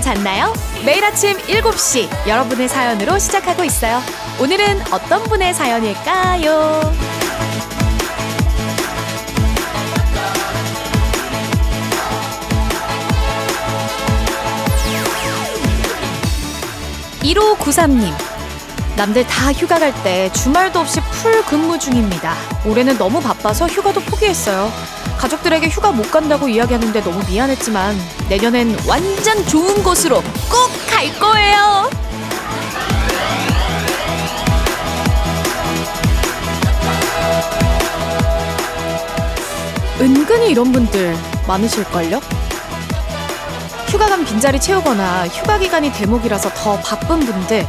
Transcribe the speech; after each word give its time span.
잘 0.00 0.14
잤나요? 0.16 0.52
매일 0.84 1.04
아침 1.04 1.36
7시 1.36 2.28
여러분의 2.28 2.68
사연으로 2.68 3.18
시작하고 3.18 3.64
있어요. 3.64 4.00
오늘은 4.40 4.92
어떤 4.92 5.24
분의 5.24 5.54
사연일까요? 5.54 6.92
1593님. 17.22 18.12
남들 18.96 19.24
다 19.26 19.52
휴가 19.52 19.78
갈 19.78 19.92
때 20.02 20.30
주말도 20.32 20.80
없이 20.80 21.00
풀 21.12 21.42
근무 21.44 21.78
중입니다. 21.78 22.34
올해는 22.64 22.98
너무 22.98 23.20
바빠서 23.20 23.66
휴가도 23.66 24.00
포기했어요. 24.00 24.70
가족들에게 25.18 25.68
휴가 25.68 25.90
못 25.92 26.10
간다고 26.10 26.48
이야기하는데 26.48 27.00
너무 27.02 27.20
미안했지만 27.28 27.96
내년엔 28.28 28.78
완전 28.86 29.44
좋은 29.46 29.82
곳으로 29.82 30.22
꼭 30.50 30.78
갈 30.88 31.16
거예요. 31.20 31.88
은근히 40.00 40.50
이런 40.50 40.70
분들 40.72 41.16
많으실걸요? 41.46 42.20
휴가 43.88 44.06
간 44.06 44.24
빈자리 44.24 44.60
채우거나 44.60 45.26
휴가 45.28 45.58
기간이 45.58 45.92
대목이라서 45.92 46.50
더 46.54 46.78
바쁜 46.80 47.20
분들 47.20 47.66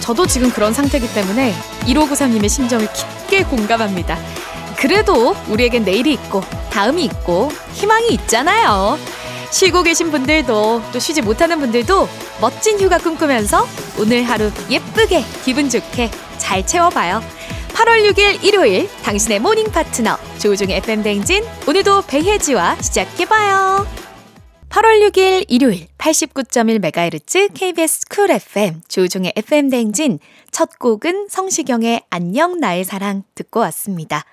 저도 0.00 0.26
지금 0.26 0.50
그런 0.50 0.74
상태이기 0.74 1.12
때문에 1.14 1.54
1593님의 1.86 2.48
심정을 2.48 2.88
깊게 2.92 3.44
공감합니다. 3.44 4.18
그래도 4.76 5.34
우리에겐 5.48 5.84
내일이 5.84 6.12
있고 6.12 6.42
다음이 6.74 7.04
있고 7.04 7.50
희망이 7.74 8.08
있잖아요. 8.14 8.98
쉬고 9.52 9.84
계신 9.84 10.10
분들도 10.10 10.82
또 10.92 10.98
쉬지 10.98 11.22
못하는 11.22 11.60
분들도 11.60 12.08
멋진 12.40 12.80
휴가 12.80 12.98
꿈꾸면서 12.98 13.64
오늘 14.00 14.24
하루 14.24 14.50
예쁘게 14.68 15.22
기분 15.44 15.70
좋게 15.70 16.10
잘 16.38 16.66
채워봐요. 16.66 17.22
8월 17.68 18.10
6일 18.10 18.42
일요일 18.42 18.88
당신의 19.04 19.38
morning 19.38 19.70
파트너 19.70 20.18
조우종의 20.38 20.78
FM 20.78 21.04
댕진 21.04 21.44
오늘도 21.68 22.02
배혜지와 22.08 22.82
시작해봐요. 22.82 23.86
8월 24.68 25.08
6일 25.08 25.44
일요일 25.46 25.86
89.1MHz 25.98 27.54
KBS 27.54 28.08
Cool 28.10 28.32
FM 28.32 28.82
조우종의 28.88 29.34
FM 29.36 29.70
댕진 29.70 30.18
첫 30.50 30.80
곡은 30.80 31.28
성시경의 31.30 32.02
안녕 32.10 32.58
나의 32.58 32.82
사랑 32.82 33.22
듣고 33.36 33.60
왔습니다. 33.60 34.24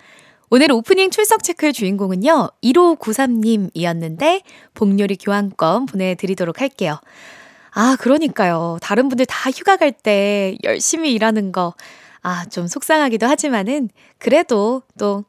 오늘 0.54 0.70
오프닝 0.74 1.12
출석 1.12 1.44
체크의 1.44 1.72
주인공은요, 1.72 2.50
1593님이었는데, 2.62 4.42
복요리 4.74 5.16
교환권 5.16 5.86
보내드리도록 5.86 6.60
할게요. 6.60 7.00
아, 7.72 7.96
그러니까요. 7.98 8.78
다른 8.82 9.08
분들 9.08 9.26
다 9.28 9.50
휴가 9.50 9.78
갈 9.78 9.94
때 9.94 10.58
열심히 10.66 11.14
일하는 11.14 11.54
거, 11.54 11.74
아, 12.22 12.44
좀 12.48 12.68
속상하기도 12.68 13.26
하지만은, 13.28 13.88
그래도 14.18 14.84
또, 15.00 15.24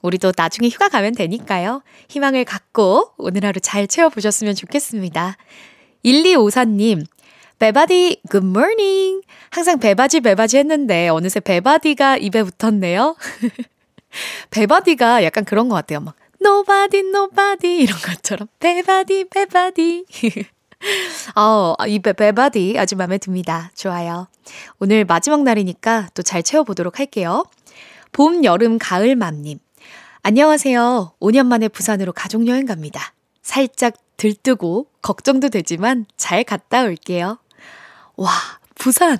우리도 0.00 0.30
나중에 0.36 0.68
휴가 0.68 0.88
가면 0.88 1.16
되니까요. 1.16 1.82
희망을 2.08 2.44
갖고 2.44 3.10
오늘 3.16 3.44
하루 3.44 3.58
잘 3.58 3.88
채워보셨으면 3.88 4.54
좋겠습니다. 4.54 5.36
1254님, 6.04 7.04
베바디, 7.58 8.22
굿모닝. 8.30 9.22
항상 9.50 9.80
베바지, 9.80 10.20
베바지 10.20 10.58
했는데, 10.58 11.08
어느새 11.08 11.40
베바디가 11.40 12.18
입에 12.18 12.44
붙었네요. 12.44 13.16
베바디가 14.50 15.24
약간 15.24 15.44
그런 15.44 15.68
것 15.68 15.74
같아요. 15.76 16.00
막 16.00 16.14
nobody 16.42 17.08
nobody 17.08 17.82
이런 17.82 17.98
것처럼 17.98 18.48
베바디 18.60 19.26
베바디. 19.30 20.04
어, 21.34 21.74
이 21.86 21.98
베, 21.98 22.12
베바디 22.12 22.76
아주 22.78 22.96
마음에 22.96 23.18
듭니다. 23.18 23.70
좋아요. 23.74 24.28
오늘 24.78 25.04
마지막 25.04 25.42
날이니까 25.42 26.08
또 26.14 26.22
잘 26.22 26.42
채워보도록 26.42 26.98
할게요. 26.98 27.44
봄, 28.12 28.44
여름, 28.44 28.78
가을 28.78 29.16
맘님. 29.16 29.58
안녕하세요. 30.22 31.14
5년 31.20 31.46
만에 31.46 31.68
부산으로 31.68 32.12
가족여행 32.12 32.66
갑니다. 32.66 33.12
살짝 33.42 33.94
들뜨고 34.16 34.86
걱정도 35.02 35.48
되지만 35.48 36.06
잘 36.16 36.44
갔다 36.44 36.82
올게요. 36.84 37.38
와, 38.16 38.30
부산. 38.74 39.18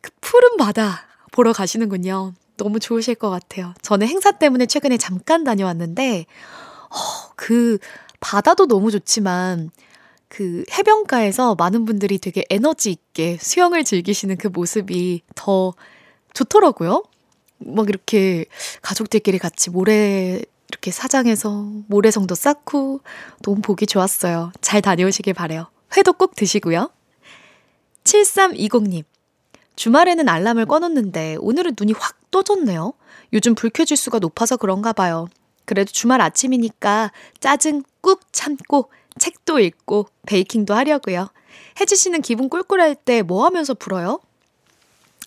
그 0.00 0.10
푸른 0.20 0.56
바다 0.56 1.06
보러 1.32 1.52
가시는군요. 1.52 2.34
너무 2.58 2.78
좋으실 2.78 3.14
것 3.14 3.30
같아요. 3.30 3.72
저는 3.80 4.06
행사 4.06 4.32
때문에 4.32 4.66
최근에 4.66 4.98
잠깐 4.98 5.44
다녀왔는데, 5.44 6.26
어, 6.90 7.32
그 7.36 7.78
바다도 8.20 8.66
너무 8.66 8.90
좋지만, 8.90 9.70
그 10.28 10.64
해변가에서 10.70 11.54
많은 11.54 11.86
분들이 11.86 12.18
되게 12.18 12.44
에너지 12.50 12.90
있게 12.90 13.38
수영을 13.40 13.82
즐기시는 13.82 14.36
그 14.36 14.48
모습이 14.48 15.22
더 15.34 15.72
좋더라고요. 16.34 17.02
막 17.58 17.88
이렇게 17.88 18.44
가족들끼리 18.82 19.38
같이 19.38 19.70
모래 19.70 20.42
이렇게 20.68 20.90
사장해서 20.90 21.66
모래성도 21.88 22.34
쌓고 22.34 23.00
너무 23.42 23.62
보기 23.62 23.86
좋았어요. 23.86 24.52
잘 24.60 24.82
다녀오시길 24.82 25.32
바래요. 25.32 25.68
회도 25.96 26.12
꼭 26.12 26.36
드시고요. 26.36 26.90
7320님. 28.04 29.04
주말에는 29.78 30.28
알람을 30.28 30.66
꺼놓는데 30.66 31.36
오늘은 31.38 31.76
눈이 31.78 31.92
확 31.96 32.16
떠졌네요. 32.32 32.94
요즘 33.32 33.54
불쾌지수가 33.54 34.18
높아서 34.18 34.56
그런가 34.56 34.92
봐요. 34.92 35.28
그래도 35.66 35.92
주말 35.92 36.20
아침이니까 36.20 37.12
짜증 37.38 37.84
꾹 38.00 38.20
참고 38.32 38.90
책도 39.20 39.60
읽고 39.60 40.08
베이킹도 40.26 40.74
하려고요. 40.74 41.28
혜지 41.80 41.94
씨는 41.94 42.22
기분 42.22 42.48
꿀꿀할 42.48 42.96
때 42.96 43.22
뭐 43.22 43.46
하면서 43.46 43.72
불어요? 43.72 44.18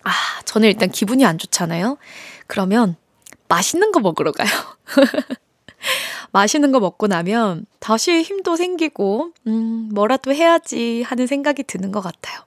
아, 0.04 0.12
저는 0.44 0.68
일단 0.68 0.92
기분이 0.92 1.26
안 1.26 1.38
좋잖아요. 1.38 1.98
그러면 2.48 2.98
맛있는 3.48 3.94
거 3.94 4.02
먹으러 4.02 4.34
가요. 4.34 4.50
맛있는 6.32 6.72
거 6.72 6.80
먹고 6.80 7.08
나면 7.08 7.66
다시 7.80 8.22
힘도 8.22 8.56
생기고, 8.56 9.32
음, 9.48 9.90
뭐라도 9.94 10.34
해야지 10.34 11.04
하는 11.04 11.28
생각이 11.28 11.64
드는 11.64 11.92
것 11.92 12.02
같아요. 12.02 12.40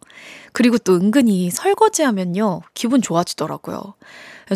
그리고 0.52 0.78
또 0.78 0.94
은근히 0.94 1.50
설거지 1.50 2.02
하면요, 2.02 2.62
기분 2.74 3.02
좋아지더라고요. 3.02 3.94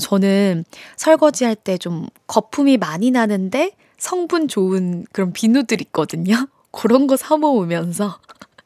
저는 0.01 0.65
설거지 0.97 1.45
할 1.45 1.55
때 1.57 1.79
좀 1.79 2.07
거품이 2.27 2.77
많이 2.79 3.11
나는데 3.11 3.73
성분 3.99 4.49
좋은 4.49 5.05
그런 5.13 5.33
비누들 5.33 5.81
있거든요. 5.83 6.47
그런 6.71 7.07
거 7.07 7.17
사모으면서. 7.17 8.19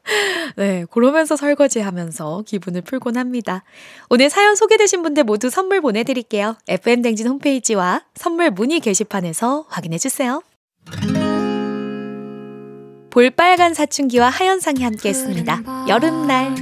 네, 0.57 0.85
그러면서 0.91 1.35
설거지 1.35 1.79
하면서 1.79 2.43
기분을 2.45 2.81
풀곤 2.81 3.17
합니다. 3.17 3.63
오늘 4.09 4.29
사연 4.29 4.55
소개되신 4.55 5.01
분들 5.01 5.23
모두 5.23 5.49
선물 5.49 5.81
보내드릴게요. 5.81 6.57
FM댕진 6.67 7.27
홈페이지와 7.27 8.01
선물 8.15 8.51
문의 8.51 8.79
게시판에서 8.79 9.65
확인해주세요. 9.69 10.41
볼빨간 13.09 13.73
사춘기와 13.73 14.29
하현상이 14.29 14.83
함께 14.83 15.09
했습니다. 15.09 15.61
여름날. 15.87 16.55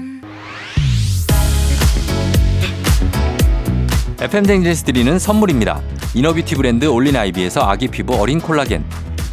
FM 4.19 4.44
댕진에서 4.44 4.83
드리는 4.83 5.18
선물입니다. 5.18 5.81
inner 6.13 6.33
beauty 6.33 6.56
브랜드 6.56 6.86
올린 6.86 7.16
아이비에서 7.16 7.62
아기 7.62 7.88
피부 7.88 8.16
어린 8.16 8.39
콜라겐. 8.39 8.83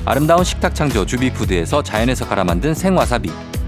아름다운 0.06 0.44
식탁 0.44 0.74
창조 0.74 1.04
주비푸드에서 1.04 1.82
자연에서 1.82 2.26
갈아 2.26 2.44
만든 2.44 2.72
생와사비. 2.72 3.30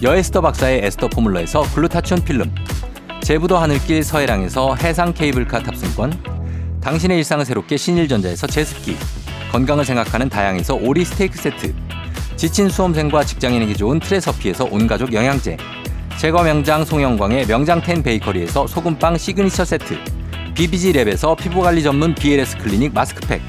여에스터 0.00 0.40
박사의 0.40 0.84
에스터 0.84 1.08
포뮬러에서 1.08 1.62
글루타치온 1.74 2.22
필름, 2.22 2.54
제부도 3.20 3.58
하늘길 3.58 4.04
서해랑에서 4.04 4.76
해상 4.76 5.12
케이블카 5.12 5.64
탑승권, 5.64 6.80
당신의 6.80 7.18
일상을 7.18 7.44
새롭게 7.44 7.76
신일전자에서 7.76 8.46
제습기, 8.46 8.96
건강을 9.50 9.84
생각하는 9.84 10.28
다향에서 10.28 10.76
오리 10.76 11.04
스테이크 11.04 11.36
세트, 11.36 11.74
지친 12.36 12.68
수험생과 12.68 13.24
직장인에게 13.24 13.74
좋은 13.74 13.98
트레서피에서 13.98 14.66
온가족 14.70 15.12
영양제, 15.12 15.56
제과 16.16 16.44
명장 16.44 16.84
송영광의 16.84 17.46
명장텐 17.46 18.04
베이커리에서 18.04 18.68
소금빵 18.68 19.18
시그니처 19.18 19.64
세트 19.64 19.98
BBG랩에서 20.54 21.36
피부관리 21.36 21.82
전문 21.82 22.14
BLS 22.14 22.58
클리닉 22.58 22.92
마스크팩 22.92 23.40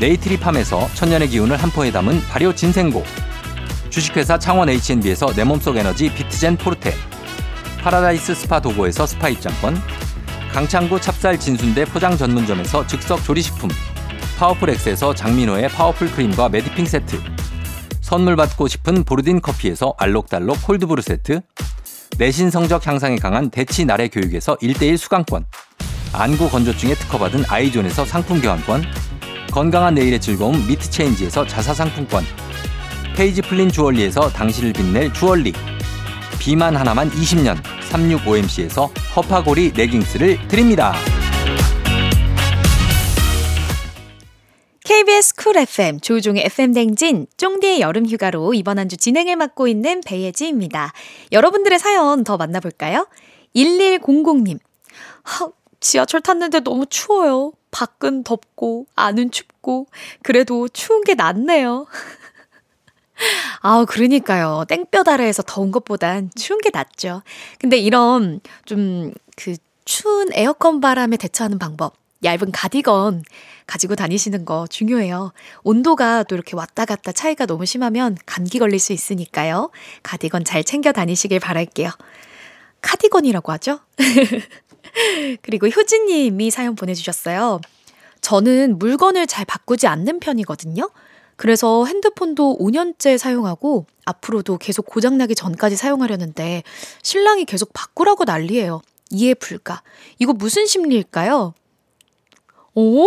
네이트리팜에서 0.00 0.88
천년의 0.94 1.28
기운을 1.28 1.56
한 1.58 1.70
포에 1.70 1.92
담은 1.92 2.22
발효 2.28 2.54
진생고 2.54 3.04
주식회사 3.92 4.38
창원 4.38 4.70
H&B에서 4.70 5.26
내 5.36 5.44
몸속 5.44 5.76
에너지 5.76 6.10
비트젠 6.14 6.56
포르테 6.56 6.94
파라다이스 7.82 8.34
스파 8.34 8.58
도고에서 8.58 9.04
스파 9.04 9.28
입장권 9.28 9.76
강창구 10.50 10.98
찹쌀 10.98 11.38
진순대 11.38 11.84
포장 11.84 12.16
전문점에서 12.16 12.86
즉석 12.86 13.22
조리식품 13.22 13.68
파워풀 14.38 14.70
엑스에서 14.70 15.14
장민호의 15.14 15.68
파워풀 15.68 16.10
크림과 16.10 16.48
매디핑 16.48 16.86
세트 16.86 17.20
선물 18.00 18.34
받고 18.34 18.66
싶은 18.66 19.04
보르딘 19.04 19.42
커피에서 19.42 19.94
알록달록 19.98 20.62
콜드브루 20.62 21.02
세트 21.02 21.42
내신 22.16 22.50
성적 22.50 22.86
향상에 22.86 23.16
강한 23.16 23.50
대치 23.50 23.84
나래 23.84 24.08
교육에서 24.08 24.56
1대1 24.56 24.96
수강권 24.96 25.44
안구 26.14 26.48
건조증에 26.48 26.94
특허받은 26.94 27.44
아이존에서 27.46 28.06
상품 28.06 28.40
교환권 28.40 28.84
건강한 29.50 29.92
내일의 29.94 30.18
즐거움 30.18 30.66
미트체인지에서 30.66 31.46
자사 31.46 31.74
상품권 31.74 32.24
페이지 33.14 33.42
플린 33.42 33.70
주얼리에서 33.70 34.30
당신을 34.30 34.72
빛낼 34.72 35.12
주얼리 35.12 35.52
비만 36.38 36.76
하나만 36.76 37.10
20년 37.10 37.56
365MC에서 37.90 38.90
허파고리 39.14 39.72
레깅스를 39.76 40.48
드립니다. 40.48 40.92
KBS 44.84 45.36
쿨 45.36 45.56
FM 45.56 46.00
조우종의 46.00 46.44
FM 46.46 46.72
대행진 46.72 47.26
쫑디의 47.36 47.80
여름 47.80 48.04
휴가로 48.06 48.52
이번 48.54 48.78
한 48.78 48.88
주 48.88 48.96
진행을 48.96 49.36
맡고 49.36 49.68
있는 49.68 50.00
배혜지입니다. 50.04 50.92
여러분들의 51.30 51.78
사연 51.78 52.24
더 52.24 52.36
만나볼까요? 52.36 53.06
1100님. 53.54 54.58
하, 55.22 55.48
지하철 55.80 56.20
탔는데 56.20 56.60
너무 56.60 56.86
추워요. 56.86 57.52
밖은 57.70 58.24
덥고 58.24 58.86
안은 58.96 59.30
춥고 59.30 59.86
그래도 60.22 60.68
추운 60.68 61.04
게 61.04 61.14
낫네요. 61.14 61.86
아, 63.60 63.84
그러니까요. 63.84 64.64
땡볕 64.68 65.06
아래에서 65.08 65.42
더운 65.42 65.70
것보단 65.70 66.30
추운 66.34 66.60
게 66.60 66.70
낫죠. 66.72 67.22
근데 67.58 67.76
이런 67.76 68.40
좀 68.64 69.12
그 69.36 69.56
추운 69.84 70.28
에어컨 70.32 70.80
바람에 70.80 71.16
대처하는 71.16 71.58
방법. 71.58 71.94
얇은 72.24 72.52
가디건 72.52 73.24
가지고 73.66 73.96
다니시는 73.96 74.44
거 74.44 74.66
중요해요. 74.68 75.32
온도가 75.64 76.22
또 76.24 76.36
이렇게 76.36 76.54
왔다 76.54 76.84
갔다 76.84 77.10
차이가 77.10 77.46
너무 77.46 77.66
심하면 77.66 78.16
감기 78.26 78.60
걸릴 78.60 78.78
수 78.78 78.92
있으니까요. 78.92 79.70
가디건 80.04 80.44
잘 80.44 80.62
챙겨 80.62 80.92
다니시길 80.92 81.40
바랄게요. 81.40 81.90
카디건이라고 82.80 83.50
하죠? 83.52 83.80
그리고 85.42 85.66
효진님이 85.66 86.50
사연 86.52 86.76
보내주셨어요. 86.76 87.60
저는 88.20 88.78
물건을 88.78 89.26
잘 89.26 89.44
바꾸지 89.44 89.88
않는 89.88 90.20
편이거든요. 90.20 90.90
그래서 91.42 91.86
핸드폰도 91.86 92.56
5년째 92.60 93.18
사용하고 93.18 93.86
앞으로도 94.04 94.58
계속 94.58 94.86
고장나기 94.86 95.34
전까지 95.34 95.74
사용하려는데 95.74 96.62
신랑이 97.02 97.46
계속 97.46 97.72
바꾸라고 97.72 98.22
난리예요. 98.22 98.80
이해 99.10 99.34
불가. 99.34 99.82
이거 100.20 100.34
무슨 100.34 100.66
심리일까요? 100.66 101.52
어? 102.76 103.06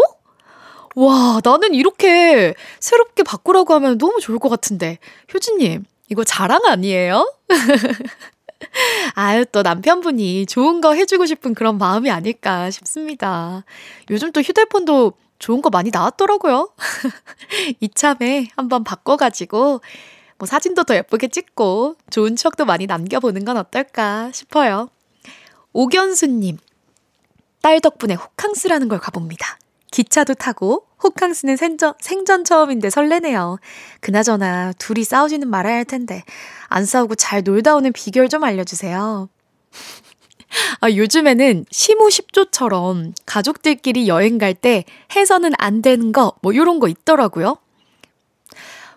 와, 0.98 1.40
나는 1.46 1.74
이렇게 1.74 2.54
새롭게 2.82 3.24
바꾸라고 3.24 3.74
하면 3.76 3.98
너무 3.98 4.20
좋을 4.20 4.38
것 4.38 4.50
같은데. 4.50 5.00
효진님, 5.34 5.86
이거 6.10 6.26
자랑 6.26 6.60
아니에요? 6.66 7.34
아유, 9.16 9.46
또 9.50 9.62
남편분이 9.62 10.48
좋은 10.48 10.82
거 10.82 10.94
해주고 10.94 11.26
싶은 11.26 11.54
그런 11.54 11.78
마음이 11.78 12.12
아닐까 12.12 12.70
싶습니다. 12.70 13.64
요즘 14.10 14.34
또 14.34 14.42
휴대폰도 14.42 15.14
좋은 15.40 15.62
거 15.62 15.70
많이 15.70 15.90
나왔더라고요. 15.92 16.72
이참에 17.82 18.48
한번 18.56 18.84
바꿔가지고, 18.84 19.82
뭐 20.38 20.46
사진도 20.48 20.84
더 20.84 20.96
예쁘게 20.96 21.28
찍고, 21.28 21.96
좋은 22.10 22.36
추억도 22.36 22.66
많이 22.66 22.86
남겨보는 22.86 23.46
건 23.46 23.58
어떨까 23.58 24.32
싶어요. 24.32 24.90
오견수님, 25.74 26.58
딸 27.62 27.80
덕분에 27.82 28.14
호캉스라는 28.14 28.88
걸 28.88 29.00
가봅니다. 29.00 29.58
기차도 29.92 30.34
타고 30.34 30.86
호캉스는 31.04 31.56
생전, 31.56 31.94
생전 32.00 32.44
처음인데 32.44 32.90
설레네요. 32.90 33.60
그나저나 34.02 34.74
둘이 34.74 35.04
싸우지는 35.04 35.48
말아야 35.48 35.76
할 35.76 35.86
텐데 35.86 36.24
안 36.68 36.86
싸우고 36.86 37.16
잘 37.16 37.44
놀다 37.44 37.76
오는 37.76 37.92
비결 37.94 38.28
좀 38.28 38.44
알려주세요. 38.44 39.30
아, 40.80 40.90
요즘에는 40.92 41.66
시무십조처럼 41.72 43.14
가족들끼리 43.26 44.08
여행 44.08 44.38
갈 44.38 44.54
때 44.54 44.86
해서는 45.16 45.52
안 45.58 45.82
되는 45.82 46.12
거, 46.12 46.34
뭐, 46.42 46.56
요런 46.56 46.80
거 46.80 46.88
있더라고요. 46.88 47.58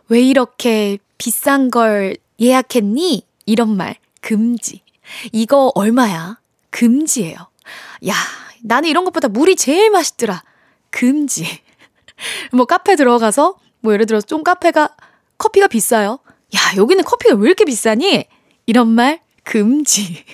왜 0.08 0.20
이렇게 0.20 0.99
비싼 1.19 1.70
걸 1.70 2.16
예약했니? 2.40 3.22
이런 3.46 3.76
말, 3.76 3.96
금지. 4.20 4.82
이거 5.32 5.72
얼마야? 5.75 6.38
금지예요. 6.70 7.37
야, 8.08 8.14
나는 8.62 8.88
이런 8.88 9.05
것보다 9.05 9.28
물이 9.28 9.56
제일 9.56 9.90
맛있더라. 9.90 10.43
금지. 10.90 11.44
뭐 12.52 12.66
카페 12.66 12.94
들어가서 12.96 13.58
뭐 13.81 13.93
예를 13.93 14.06
들어서 14.06 14.26
좀 14.26 14.43
카페가 14.44 14.96
커피가 15.38 15.66
비싸요. 15.69 16.19
야, 16.55 16.60
여기는 16.76 17.05
커피가 17.05 17.34
왜 17.37 17.46
이렇게 17.46 17.64
비싸니? 17.64 18.26
이런 18.66 18.88
말 18.88 19.20
금지. 19.44 20.25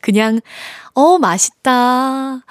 그냥 0.00 0.40
어, 0.94 1.18
맛있다. 1.18 2.44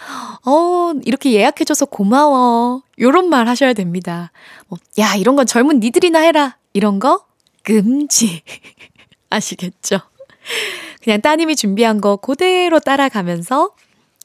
어, 0.46 0.94
이렇게 1.04 1.34
예약해줘서 1.34 1.86
고마워. 1.86 2.84
요런 3.00 3.30
말 3.30 3.48
하셔야 3.48 3.74
됩니다. 3.74 4.32
뭐, 4.68 4.80
야, 5.00 5.16
이런 5.16 5.36
건 5.36 5.46
젊은 5.46 5.80
니들이나 5.80 6.20
해라. 6.20 6.58
이런 6.74 7.00
거 7.00 7.26
금지. 7.64 8.42
아시겠죠? 9.30 10.00
그냥 11.04 11.22
따님이 11.22 11.56
준비한 11.56 12.02
거 12.02 12.16
그대로 12.16 12.80
따라가면서 12.80 13.72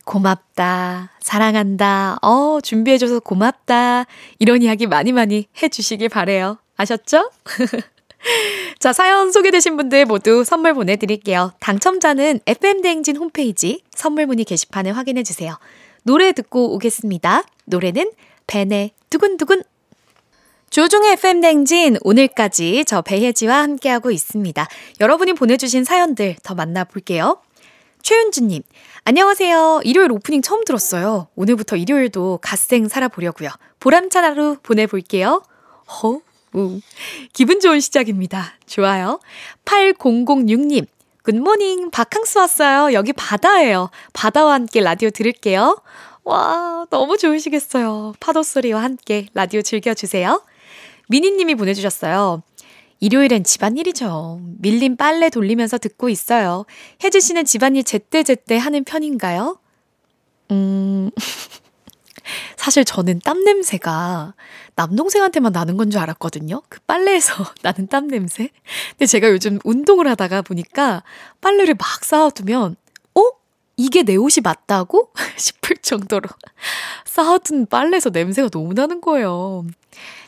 고맙다, 0.05 1.13
사랑한다, 1.21 2.19
어, 2.23 2.61
준비해줘서 2.63 3.21
고맙다. 3.21 4.05
이런 4.39 4.63
이야기 4.63 4.87
많이 4.87 5.13
많이 5.13 5.49
해주시길 5.63 6.11
바래요. 6.11 6.59
아셨죠? 6.77 7.31
자, 8.79 8.93
사연 8.93 9.33
소개되신 9.33 9.77
분들 9.77 10.07
모두 10.07 10.45
선물 10.45 10.75
보내드릴게요. 10.75 11.53
당첨자는 11.61 12.41
FM대행진 12.47 13.17
홈페이지 13.17 13.83
선물 13.95 14.27
문의 14.27 14.45
게시판에 14.45 14.91
확인해주세요. 14.91 15.59
노래 16.03 16.33
듣고 16.33 16.75
오겠습니다. 16.75 17.45
노래는 17.67 18.13
벤의 18.47 18.93
두근두근. 19.11 19.63
조종의 20.71 21.13
FM대행진 21.13 21.99
오늘까지 22.03 22.85
저 22.87 23.01
배혜지와 23.01 23.63
함께하고 23.63 24.11
있습니다. 24.11 24.67
여러분이 25.01 25.35
보내주신 25.35 25.85
사연들 25.85 26.37
더 26.43 26.55
만나볼게요. 26.55 27.41
최윤주님, 28.03 28.63
안녕하세요. 29.05 29.83
일요일 29.85 30.13
오프닝 30.13 30.43
처음 30.43 30.65
들었어요. 30.65 31.29
오늘부터 31.37 31.77
일요일도 31.77 32.41
갓생 32.43 32.89
살아보려고요. 32.89 33.51
보람찬 33.81 34.25
하루 34.25 34.57
보내볼게요. 34.63 35.43
허, 35.87 36.21
우. 36.55 36.81
기분 37.33 37.61
좋은 37.61 37.81
시작입니다. 37.81 38.55
좋아요. 38.67 39.21
8006님, 39.65 40.87
굿모닝. 41.23 41.91
바캉스 41.91 42.39
왔어요. 42.39 42.93
여기 42.93 43.13
바다예요. 43.13 43.91
바다와 44.13 44.55
함께 44.55 44.81
라디오 44.81 45.11
들을게요. 45.11 45.83
와, 46.25 46.87
너무 46.91 47.19
좋으시겠어요. 47.19 48.15
파도 48.21 48.43
소리와 48.43 48.83
함께 48.83 49.27
라디오 49.35 49.63
즐겨주세요. 49.63 50.43
미니님이 51.09 51.55
보내주셨어요. 51.57 52.43
일요일엔 53.01 53.45
집안일이죠. 53.45 54.41
밀린 54.61 54.97
빨래 54.97 55.29
돌리면서 55.29 55.79
듣고 55.79 56.09
있어요. 56.09 56.65
혜지 57.03 57.21
씨는 57.21 57.45
집안일 57.45 57.85
제때제때 57.85 58.57
하는 58.57 58.85
편인가요? 58.85 59.59
음, 60.51 61.11
사실 62.57 62.85
저는 62.85 63.21
땀 63.25 63.45
냄새가 63.45 64.35
남동생한테만 64.77 65.53
나는 65.53 65.77
건 65.77 65.91
줄 65.91 66.01
알았거든요. 66.01 66.63
그 66.69 66.81
빨래에서 66.87 67.35
나는 67.63 67.87
땀 67.89 68.09
냄새. 68.09 68.51
근데 68.91 69.07
제가 69.07 69.31
요즘 69.31 69.59
운동을 69.65 70.09
하다가 70.09 70.43
보니까 70.43 71.03
빨래를 71.41 71.75
막 71.79 72.05
쌓아두면, 72.05 72.77
어? 73.15 73.21
이게 73.77 74.03
내 74.03 74.17
옷이 74.17 74.41
맞다고? 74.43 75.11
싶을 75.37 75.77
정도로 75.79 76.29
쌓아둔 77.05 77.67
빨래에서 77.67 78.11
냄새가 78.11 78.49
너무 78.49 78.73
나는 78.75 79.01
거예요. 79.01 79.65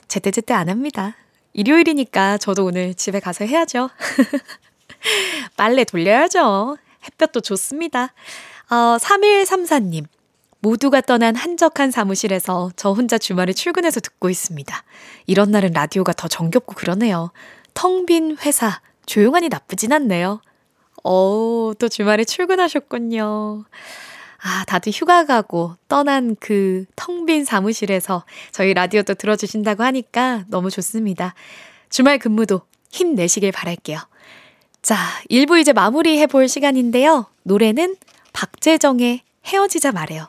제때제때 0.09 0.53
안 0.55 0.69
합니다. 0.69 1.17
일요일이니까 1.53 2.39
저도 2.39 2.67
오늘 2.67 2.95
집에 2.95 3.19
가서 3.19 3.45
해야죠. 3.45 3.89
빨래 5.57 5.85
돌려야죠. 5.85 6.77
햇볕도 7.05 7.41
좋습니다. 7.41 8.13
어, 8.69 8.97
3134님. 9.01 10.07
모두가 10.61 11.01
떠난 11.01 11.37
한적한 11.37 11.91
사무실에서 11.91 12.71
저 12.77 12.91
혼자 12.93 13.19
주말에 13.19 13.53
출근해서 13.53 14.01
듣고 14.01 14.31
있습니다. 14.31 14.85
이런 15.27 15.51
날은 15.51 15.73
라디오가 15.73 16.13
더 16.13 16.29
정겹고 16.29 16.75
그러네요. 16.75 17.31
텅 17.75 18.07
빈 18.07 18.37
회사, 18.45 18.81
조용하니 19.07 19.49
나쁘진 19.49 19.93
않네요. 19.93 20.41
어, 21.05 21.73
또 21.79 21.89
주말에 21.89 22.25
출근하셨군요. 22.25 23.65
아, 24.43 24.65
다들 24.67 24.93
휴가 24.93 25.25
가고 25.25 25.75
떠난 25.89 26.37
그 26.37 26.85
텅 26.97 27.27
빈 27.27 27.45
사무실에서 27.45 28.25
저희 28.53 28.73
라디오도 28.75 29.15
들어주신다고 29.15 29.83
하니까 29.83 30.45
너무 30.49 30.71
좋습니다. 30.71 31.35
주말 31.91 32.19
근무도 32.19 32.63
힘내시길 32.91 33.53
바랄게요. 33.53 33.99
자, 34.83 34.97
1부 35.31 35.61
이제 35.61 35.73
마무리해 35.73 36.27
볼 36.29 36.49
시간인데요. 36.49 37.27
노래는 37.43 37.97
박재정의 38.33 39.23
헤어지자 39.47 39.93
말해요. 39.93 40.29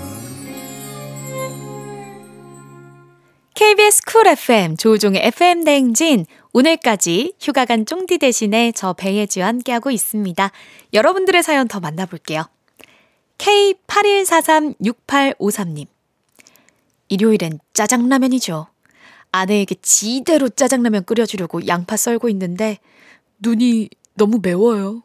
KBS 3.61 4.01
쿨 4.07 4.25
FM 4.25 4.75
조종의 4.75 5.21
FM 5.27 5.65
대행진 5.65 6.25
오늘까지 6.51 7.35
휴가 7.39 7.65
간 7.65 7.85
쫑디 7.85 8.17
대신에 8.17 8.71
저 8.71 8.93
배예지와 8.93 9.45
함께하고 9.45 9.91
있습니다. 9.91 10.51
여러분들의 10.93 11.43
사연 11.43 11.67
더 11.67 11.79
만나볼게요. 11.79 12.49
K81436853님 13.37 15.85
일요일엔 17.09 17.59
짜장라면이죠. 17.73 18.65
아내에게 19.31 19.75
지대로 19.83 20.49
짜장라면 20.49 21.05
끓여주려고 21.05 21.67
양파 21.67 21.97
썰고 21.97 22.29
있는데 22.29 22.79
눈이 23.41 23.89
너무 24.15 24.39
매워요. 24.41 25.03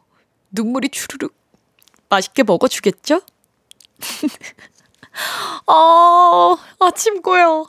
눈물이 0.49 0.89
주르륵. 0.89 1.35
맛있게 2.09 2.41
먹어주겠죠? 2.41 3.21
어, 5.67 6.57
아침 6.79 7.21
고요. 7.21 7.67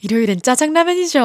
일요일엔 0.00 0.42
짜장라면이죠. 0.42 1.20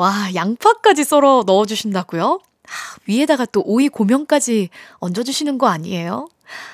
와, 0.00 0.30
양파까지 0.34 1.04
썰어 1.04 1.44
넣어주신다고요? 1.46 2.40
아, 2.42 2.96
위에다가 3.06 3.44
또 3.46 3.62
오이 3.64 3.88
고명까지 3.88 4.70
얹어주시는 5.00 5.58
거 5.58 5.68
아니에요? 5.68 6.28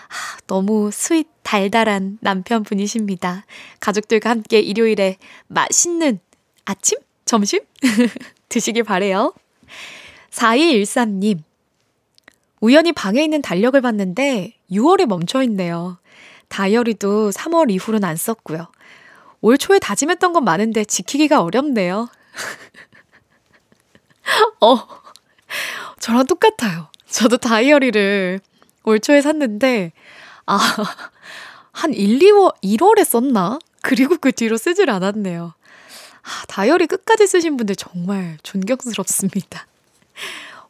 아, 0.08 0.38
너무 0.46 0.90
sweet 0.92 1.26
달달한 1.42 2.18
남편분이십니다. 2.20 3.44
가족들과 3.80 4.30
함께 4.30 4.60
일요일에 4.60 5.16
맛있는 5.46 6.20
아침? 6.64 6.98
점심? 7.24 7.60
드시길 8.48 8.84
바래요. 8.84 9.32
4213님. 10.30 11.42
우연히 12.60 12.92
방에 12.92 13.22
있는 13.22 13.40
달력을 13.40 13.80
봤는데 13.80 14.54
6월에 14.70 15.06
멈춰 15.06 15.42
있네요. 15.44 15.98
다이어리도 16.48 17.30
3월 17.30 17.70
이후로는 17.70 18.08
안 18.08 18.16
썼고요. 18.16 18.68
올 19.40 19.58
초에 19.58 19.78
다짐했던 19.78 20.32
건 20.32 20.44
많은데 20.44 20.84
지키기가 20.84 21.42
어렵네요. 21.42 22.08
어, 24.60 24.86
저랑 26.00 26.26
똑같아요. 26.26 26.90
저도 27.08 27.38
다이어리를 27.38 28.40
올 28.84 29.00
초에 29.00 29.22
샀는데, 29.22 29.92
아, 30.46 30.58
한 31.72 31.94
1, 31.94 32.18
2월, 32.18 32.54
1월에 32.62 33.04
썼나? 33.04 33.58
그리고 33.82 34.16
그 34.16 34.32
뒤로 34.32 34.56
쓰질 34.56 34.90
않았네요. 34.90 35.54
아, 36.22 36.46
다이어리 36.48 36.86
끝까지 36.86 37.26
쓰신 37.26 37.56
분들 37.56 37.76
정말 37.76 38.36
존경스럽습니다. 38.42 39.66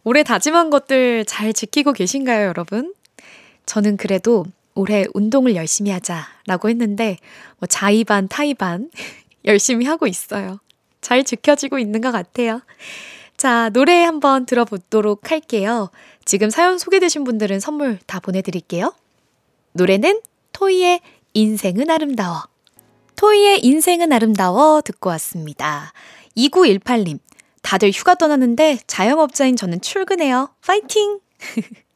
올해 0.05 0.23
다짐한 0.23 0.71
것들 0.71 1.25
잘 1.25 1.53
지키고 1.53 1.93
계신가요, 1.93 2.47
여러분? 2.47 2.95
저는 3.67 3.97
그래도 3.97 4.45
올해 4.79 5.07
운동을 5.13 5.57
열심히 5.57 5.91
하자라고 5.91 6.69
했는데 6.69 7.19
뭐 7.59 7.67
자의반 7.67 8.29
타의반 8.29 8.91
열심히 9.45 9.87
하고 9.87 10.07
있어요. 10.07 10.61
잘 11.01 11.25
지켜지고 11.25 11.79
있는 11.81 12.01
것 12.01 12.13
같아요. 12.13 12.61
자, 13.37 13.71
노래 13.71 14.05
한번 14.05 14.47
들어보도록 14.47 15.31
할게요. 15.31 15.91
지금 16.25 16.51
사연 16.51 16.79
소개되신 16.79 17.25
분들은 17.25 17.59
선물 17.61 17.99
다 18.07 18.21
보내드릴게요. 18.21 18.95
노래는 19.73 20.21
토이의 20.53 21.01
인생은 21.35 21.91
아름다워. 21.91 22.45
토이의 23.17 23.65
인생은 23.65 24.13
아름다워 24.13 24.81
듣고 24.81 25.11
왔습니다. 25.11 25.93
2918님, 26.37 27.19
다들 27.63 27.91
휴가 27.91 28.15
떠났는데 28.15 28.79
자영업자인 28.87 29.57
저는 29.57 29.81
출근해요. 29.81 30.51
파이팅! 30.65 31.19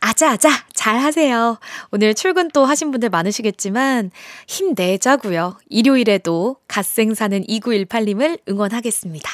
아자아자 0.00 0.50
잘 0.74 0.98
하세요. 0.98 1.58
오늘 1.90 2.14
출근 2.14 2.48
또 2.50 2.64
하신 2.64 2.90
분들 2.90 3.10
많으시겠지만 3.10 4.10
힘내자고요. 4.46 5.58
일요일에도 5.68 6.56
갓생 6.68 7.14
사는 7.14 7.42
2918님을 7.42 8.40
응원하겠습니다. 8.48 9.30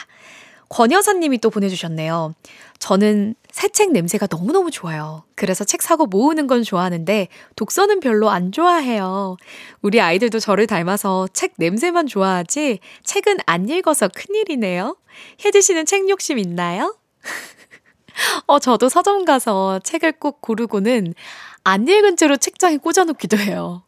권 0.68 0.90
여사님이 0.90 1.38
또 1.38 1.50
보내주셨네요. 1.50 2.34
저는 2.78 3.34
새 3.52 3.68
책 3.68 3.92
냄새가 3.92 4.26
너무너무 4.28 4.70
좋아요. 4.70 5.22
그래서 5.36 5.62
책 5.64 5.82
사고 5.82 6.06
모으는 6.06 6.46
건 6.48 6.62
좋아하는데 6.64 7.28
독서는 7.54 8.00
별로 8.00 8.30
안 8.30 8.50
좋아해요. 8.50 9.36
우리 9.82 10.00
아이들도 10.00 10.40
저를 10.40 10.66
닮아서 10.66 11.28
책 11.32 11.52
냄새만 11.58 12.06
좋아하지 12.08 12.80
책은 13.04 13.38
안 13.46 13.68
읽어서 13.68 14.08
큰일이네요. 14.08 14.96
혜지 15.44 15.62
씨는 15.62 15.86
책 15.86 16.08
욕심 16.08 16.38
있나요? 16.38 16.96
어, 18.46 18.58
저도 18.58 18.88
서점 18.88 19.24
가서 19.24 19.80
책을 19.80 20.12
꼭 20.12 20.40
고르고는 20.40 21.14
안 21.64 21.88
읽은 21.88 22.16
채로 22.16 22.36
책장에 22.36 22.76
꽂아놓기도 22.78 23.36
해요. 23.38 23.82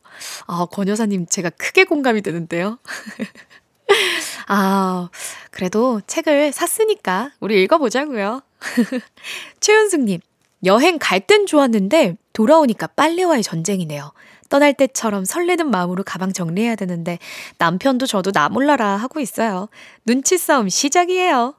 아, 0.46 0.66
권 0.70 0.88
여사님, 0.88 1.26
제가 1.26 1.50
크게 1.50 1.84
공감이 1.84 2.22
되는데요. 2.22 2.78
아, 4.48 5.08
그래도 5.50 6.00
책을 6.06 6.52
샀으니까 6.52 7.32
우리 7.40 7.62
읽어보자고요. 7.62 8.42
최윤숙님, 9.60 10.20
여행 10.64 10.98
갈 10.98 11.20
땐 11.20 11.46
좋았는데 11.46 12.16
돌아오니까 12.32 12.88
빨래와의 12.88 13.42
전쟁이네요. 13.42 14.12
떠날 14.48 14.74
때처럼 14.74 15.24
설레는 15.24 15.70
마음으로 15.70 16.04
가방 16.04 16.32
정리해야 16.32 16.76
되는데 16.76 17.18
남편도 17.58 18.06
저도 18.06 18.30
나 18.32 18.48
몰라라 18.48 18.96
하고 18.96 19.20
있어요. 19.20 19.68
눈치 20.04 20.38
싸움 20.38 20.68
시작이에요. 20.68 21.54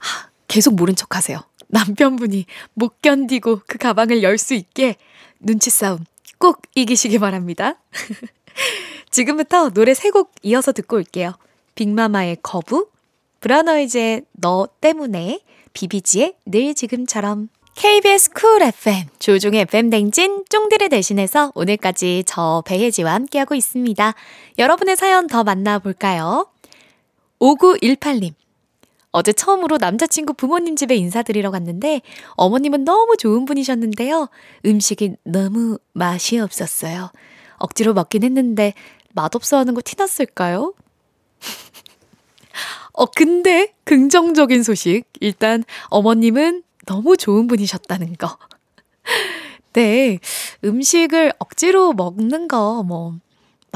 아, 0.00 0.27
계속 0.48 0.74
모른 0.74 0.96
척 0.96 1.14
하세요. 1.16 1.40
남편분이 1.68 2.46
못 2.74 3.00
견디고 3.02 3.60
그 3.66 3.78
가방을 3.78 4.22
열 4.22 4.38
수 4.38 4.54
있게 4.54 4.96
눈치 5.40 5.70
싸움 5.70 6.04
꼭 6.38 6.62
이기시기 6.74 7.18
바랍니다. 7.18 7.74
지금부터 9.10 9.70
노래 9.70 9.94
세 9.94 10.10
곡 10.10 10.32
이어서 10.42 10.72
듣고 10.72 10.96
올게요. 10.96 11.32
빅마마의 11.74 12.38
거부, 12.42 12.88
브라운 13.40 13.81
아이즈의 13.81 14.22
너 14.32 14.68
때문에, 14.80 15.40
비비지의 15.72 16.34
늘 16.46 16.74
지금처럼. 16.74 17.48
KBS 17.76 18.30
쿨 18.32 18.62
FM, 18.62 19.06
조우종의 19.20 19.60
FM 19.62 19.90
대행진, 19.90 20.44
쫑디를 20.48 20.88
대신해서 20.88 21.52
오늘까지 21.54 22.24
저 22.26 22.62
배혜지와 22.66 23.14
함께하고 23.14 23.54
있습니다. 23.54 24.14
여러분의 24.58 24.96
사연 24.96 25.28
더 25.28 25.44
만나볼까요? 25.44 26.48
5918님. 27.38 28.32
어제 29.10 29.32
처음으로 29.32 29.78
남자친구 29.78 30.34
부모님 30.34 30.76
집에 30.76 30.94
인사드리러 30.96 31.50
갔는데 31.50 32.02
어머님은 32.36 32.84
너무 32.84 33.16
좋은 33.16 33.44
분이셨는데요. 33.46 34.28
음식이 34.66 35.16
너무 35.24 35.78
맛이 35.92 36.38
없었어요. 36.38 37.10
억지로 37.56 37.94
먹긴 37.94 38.22
했는데 38.22 38.74
맛없어 39.14 39.56
하는 39.56 39.74
거 39.74 39.80
티났을까요? 39.84 40.74
어, 42.92 43.06
근데 43.06 43.74
긍정적인 43.84 44.62
소식. 44.62 45.04
일단 45.20 45.64
어머님은 45.88 46.62
너무 46.86 47.16
좋은 47.16 47.46
분이셨다는 47.46 48.16
거. 48.16 48.36
네. 49.72 50.18
음식을 50.64 51.32
억지로 51.38 51.92
먹는 51.92 52.48
거, 52.48 52.82
뭐, 52.82 53.14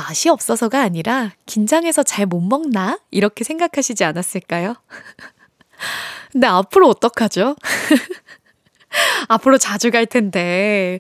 맛이 0.02 0.28
없어서가 0.28 0.80
아니라 0.80 1.30
긴장해서 1.46 2.02
잘 2.02 2.26
못 2.26 2.40
먹나? 2.40 2.98
이렇게 3.10 3.44
생각하시지 3.44 4.04
않았을까요? 4.04 4.74
근데 6.32 6.46
앞으로 6.46 6.88
어떡하죠? 6.88 7.56
앞으로 9.28 9.58
자주 9.58 9.90
갈 9.90 10.06
텐데 10.06 10.98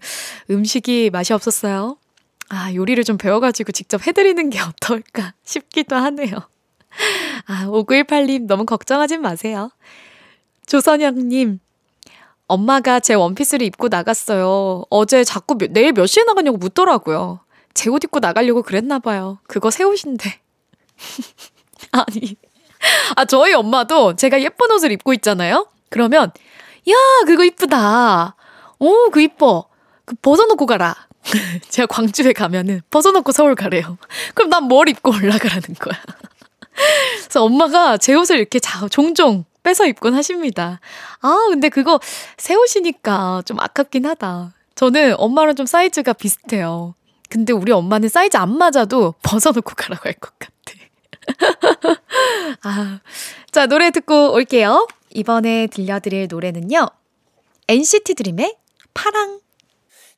음식이 0.50 1.10
맛이 1.10 1.32
없었어요. 1.32 1.96
아, 2.48 2.72
요리를 2.74 3.02
좀 3.04 3.16
배워가지고 3.16 3.72
직접 3.72 4.06
해드리는 4.06 4.50
게 4.50 4.60
어떨까 4.62 5.34
싶기도 5.44 5.96
하네요. 5.96 6.36
아, 7.46 7.66
5918님 7.66 8.46
너무 8.46 8.66
걱정하지 8.66 9.18
마세요. 9.18 9.70
조선영님, 10.66 11.58
엄마가 12.46 13.00
제 13.00 13.14
원피스를 13.14 13.66
입고 13.66 13.88
나갔어요. 13.88 14.84
어제 14.90 15.24
자꾸 15.24 15.56
내일 15.70 15.92
몇 15.92 16.06
시에 16.06 16.24
나가냐고 16.24 16.58
묻더라고요. 16.58 17.40
제 17.74 17.90
옷 17.90 18.04
입고 18.04 18.20
나가려고 18.20 18.62
그랬나 18.62 18.98
봐요. 18.98 19.38
그거 19.48 19.70
새 19.70 19.84
옷인데. 19.84 20.40
아니. 21.92 22.36
아, 23.16 23.24
저희 23.24 23.52
엄마도 23.54 24.16
제가 24.16 24.40
예쁜 24.42 24.70
옷을 24.72 24.90
입고 24.92 25.12
있잖아요? 25.14 25.68
그러면, 25.88 26.32
야, 26.90 26.94
그거 27.26 27.44
이쁘다. 27.44 28.34
오, 28.80 29.10
그 29.10 29.20
이뻐. 29.20 29.68
그 30.04 30.14
벗어놓고 30.20 30.66
가라. 30.66 30.96
제가 31.68 31.86
광주에 31.86 32.32
가면은 32.32 32.82
벗어놓고 32.90 33.30
서울 33.32 33.54
가래요. 33.54 33.98
그럼 34.34 34.50
난 34.50 34.64
뭘 34.64 34.88
입고 34.88 35.12
올라가라는 35.12 35.74
거야. 35.78 36.00
그래서 37.20 37.44
엄마가 37.44 37.98
제 37.98 38.14
옷을 38.14 38.38
이렇게 38.38 38.58
자, 38.58 38.88
종종 38.88 39.44
뺏어 39.62 39.86
입곤 39.86 40.14
하십니다. 40.14 40.80
아, 41.20 41.46
근데 41.50 41.68
그거 41.68 42.00
새 42.36 42.54
옷이니까 42.56 43.42
좀 43.46 43.60
아깝긴 43.60 44.06
하다. 44.06 44.52
저는 44.74 45.14
엄마랑 45.18 45.54
좀 45.54 45.66
사이즈가 45.66 46.12
비슷해요. 46.14 46.94
근데 47.32 47.54
우리 47.54 47.72
엄마는 47.72 48.10
사이즈 48.10 48.36
안 48.36 48.58
맞아도 48.58 49.14
벗어놓고 49.22 49.74
가라고 49.74 50.06
할 50.06 50.14
것 50.20 50.34
같아. 50.38 50.52
아, 52.62 53.00
자, 53.50 53.66
노래 53.66 53.90
듣고 53.90 54.34
올게요. 54.34 54.86
이번에 55.10 55.66
들려드릴 55.68 56.28
노래는요. 56.28 56.88
NCT 57.68 58.16
드림의 58.16 58.54
파랑. 58.92 59.40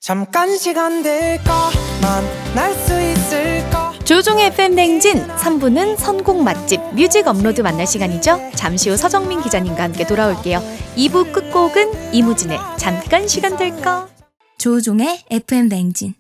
잠깐 0.00 0.58
시간 0.58 1.04
될까 1.04 1.70
만날 2.02 2.74
수 2.74 3.00
있을까 3.00 3.94
조우종의 4.04 4.54
FM 4.54 4.66
대행진 4.66 5.28
3부는 5.28 5.96
선곡 5.96 6.42
맛집 6.42 6.80
뮤직 6.96 7.28
업로드 7.28 7.60
만날 7.60 7.86
시간이죠. 7.86 8.50
잠시 8.56 8.90
후 8.90 8.96
서정민 8.96 9.40
기자님과 9.40 9.84
함께 9.84 10.04
돌아올게요. 10.04 10.58
2부 10.96 11.32
끝곡은 11.32 12.12
이무진의 12.12 12.58
잠깐 12.76 13.28
시간 13.28 13.56
될까? 13.56 14.08
조종의 14.58 15.24
FM 15.30 15.68
뱅진. 15.68 16.14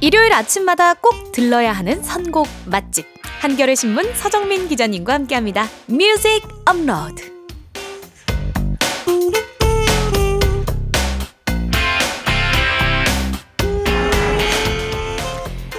일요일 0.00 0.32
아침마다 0.32 0.94
꼭 0.94 1.32
들러야 1.32 1.72
하는 1.72 2.02
선곡 2.04 2.46
맛집. 2.66 3.04
한겨레 3.40 3.74
신문 3.74 4.14
서정민 4.14 4.68
기자님과 4.68 5.12
함께합니다. 5.12 5.66
뮤직 5.86 6.42
업로드. 6.66 7.36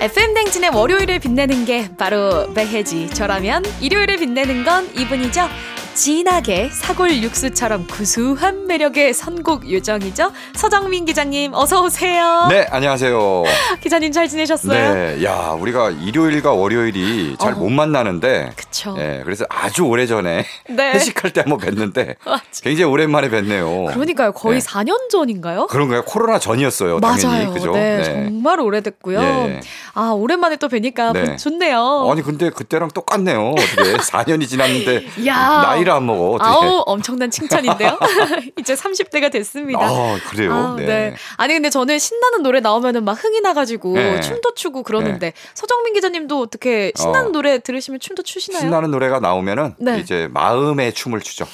FM 0.01 0.33
댕진의 0.33 0.71
월요일을 0.73 1.19
빛내는 1.19 1.63
게 1.63 1.89
바로 1.97 2.53
배혜지. 2.53 3.09
저라면 3.11 3.63
일요일을 3.79 4.17
빛내는 4.17 4.65
건 4.65 4.89
이분이죠. 4.97 5.47
진하게 5.96 6.69
사골 6.72 7.12
육수처럼 7.24 7.86
구수한 7.88 8.67
매력의 8.67 9.13
선곡 9.13 9.69
요정이죠. 9.69 10.31
서정민 10.55 11.05
기자님 11.05 11.53
어서 11.53 11.84
오세요. 11.84 12.48
네, 12.50 12.65
안녕하세요. 12.72 13.43
기자님 13.81 14.12
잘 14.12 14.27
지내셨어요? 14.29 14.93
네, 14.93 15.24
야, 15.25 15.55
우리가 15.60 15.89
일요일과 15.89 16.53
월요일이 16.53 17.36
잘못 17.39 17.65
어. 17.65 17.69
만나는데, 17.69 18.51
그쵸. 18.55 18.93
네, 18.93 19.22
그래서 19.25 19.46
아주 19.50 19.84
오래 19.84 20.05
전에 20.05 20.46
네. 20.69 20.91
회식할 20.93 21.31
때 21.34 21.41
한번 21.41 21.60
뵀는데. 21.60 22.15
굉장히 22.63 22.84
오랜만에 22.89 23.29
뵀네요. 23.29 23.93
그러니까요. 23.93 24.31
거의 24.31 24.62
네. 24.62 24.65
4년 24.65 25.10
전인가요? 25.10 25.67
그런가요? 25.67 26.03
코로나 26.03 26.39
전이었어요, 26.39 26.99
맞아요. 26.99 27.17
당연히. 27.17 27.54
그죠? 27.54 27.71
네, 27.73 28.04
정말 28.04 28.60
오래됐고요. 28.62 29.19
예. 29.19 29.60
아, 29.95 30.12
오랜만에 30.12 30.56
또 30.56 30.69
뵈니까 30.69 31.12
네. 31.12 31.36
좋네요. 31.36 32.08
아니, 32.10 32.21
근데 32.21 32.49
그때랑 32.49 32.89
똑같네요. 32.91 33.49
어떻게 33.58 33.97
4년이 33.97 34.47
지났는데, 34.47 35.08
야. 35.25 35.62
나이 35.63 35.78
를 35.83 35.91
안 35.91 36.05
먹어. 36.05 36.31
어떻게. 36.31 36.49
아우, 36.49 36.83
엄청난 36.85 37.31
칭찬인데요? 37.31 37.97
이제 38.59 38.73
30대가 38.75 39.31
됐습니다. 39.31 39.81
아, 39.81 40.17
그래요? 40.29 40.53
아우, 40.53 40.75
네. 40.77 41.15
아니 41.37 41.53
근데 41.53 41.69
저는 41.69 41.99
신나는 41.99 42.43
노래 42.43 42.59
나오면은 42.59 43.03
막 43.05 43.13
흥이 43.13 43.41
나가지고 43.41 43.93
네. 43.93 44.19
춤도 44.21 44.53
추고 44.53 44.83
그러는데 44.83 45.33
서정민 45.53 45.93
기자님도 45.93 46.39
어떻게 46.39 46.91
신나는 46.95 47.29
어. 47.29 47.31
노래 47.31 47.59
들으시면 47.59 47.99
춤도 47.99 48.23
추시나요? 48.23 48.61
신나는 48.61 48.91
노래가 48.91 49.19
나오면은 49.19 49.75
네. 49.79 49.99
이제 49.99 50.27
마음의 50.31 50.93
춤을 50.93 51.21
추죠. 51.21 51.47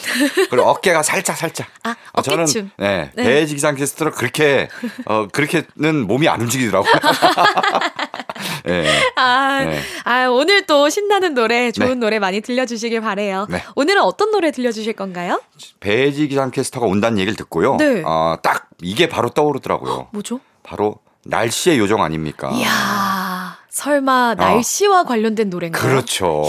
그리고 0.49 0.67
어깨가 0.69 1.03
살짝 1.03 1.37
살짝. 1.37 1.67
아, 1.83 1.95
아, 2.13 2.21
저는 2.21 2.43
어깨춤. 2.43 2.71
네, 2.77 3.11
네. 3.15 3.23
배지 3.23 3.55
기상 3.55 3.75
캐스트로 3.75 4.11
그렇게 4.11 4.69
어 5.05 5.27
그렇게는 5.31 6.07
몸이 6.07 6.27
안 6.27 6.41
움직이더라고요. 6.41 6.91
네. 8.65 8.85
아, 9.15 9.63
네. 9.63 9.79
아, 10.03 10.25
오늘 10.27 10.65
또 10.65 10.89
신나는 10.89 11.33
노래, 11.33 11.71
좋은 11.71 11.87
네. 11.87 11.95
노래 11.95 12.19
많이 12.19 12.41
들려주시길 12.41 13.01
바래요. 13.01 13.47
네. 13.49 13.63
오늘은 13.75 14.01
어떤 14.15 14.31
노래 14.31 14.51
들려주실 14.51 14.93
건가요? 14.93 15.41
배지 15.81 16.29
기상 16.29 16.49
캐스터가 16.49 16.85
온다는 16.85 17.17
얘기를 17.17 17.35
듣고요. 17.35 17.75
네. 17.75 18.01
어, 18.05 18.37
딱 18.41 18.69
이게 18.81 19.09
바로 19.09 19.29
떠오르더라고요. 19.29 20.07
뭐죠? 20.11 20.39
바로 20.63 20.99
날씨의 21.25 21.77
요정 21.79 22.01
아닙니까? 22.01 22.49
이야, 22.53 23.57
설마 23.69 24.35
날씨와 24.35 25.03
관련된 25.03 25.49
노래인가요? 25.49 25.83
어. 25.83 25.87
그렇죠. 25.87 26.43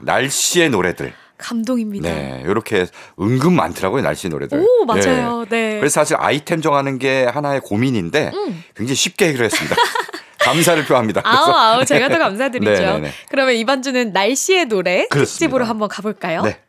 날씨의 0.00 0.70
노래들. 0.70 1.12
감동입니다. 1.36 2.08
네, 2.08 2.42
이렇게 2.46 2.86
은근 3.20 3.52
많더라고요 3.52 4.00
날씨 4.02 4.30
노래들. 4.30 4.58
오, 4.58 4.86
맞아요. 4.86 5.44
예. 5.44 5.48
네. 5.50 5.78
그래서 5.78 6.00
사실 6.00 6.16
아이템 6.18 6.62
정하는 6.62 6.98
게 6.98 7.24
하나의 7.24 7.60
고민인데 7.60 8.30
음. 8.32 8.64
굉장히 8.74 8.94
쉽게 8.94 9.28
해결했습니다. 9.28 9.76
감사를 10.40 10.84
표합니다. 10.86 11.20
아우, 11.24 11.50
아우, 11.52 11.84
제가 11.84 12.08
더 12.08 12.18
감사드리죠. 12.18 12.70
네네네. 12.70 13.10
그러면 13.30 13.54
이번 13.56 13.82
주는 13.82 14.12
날씨의 14.12 14.66
노래 14.66 15.06
그렇습니다. 15.08 15.24
특집으로 15.24 15.64
한번 15.64 15.88
가볼까요? 15.88 16.42
네. 16.42 16.60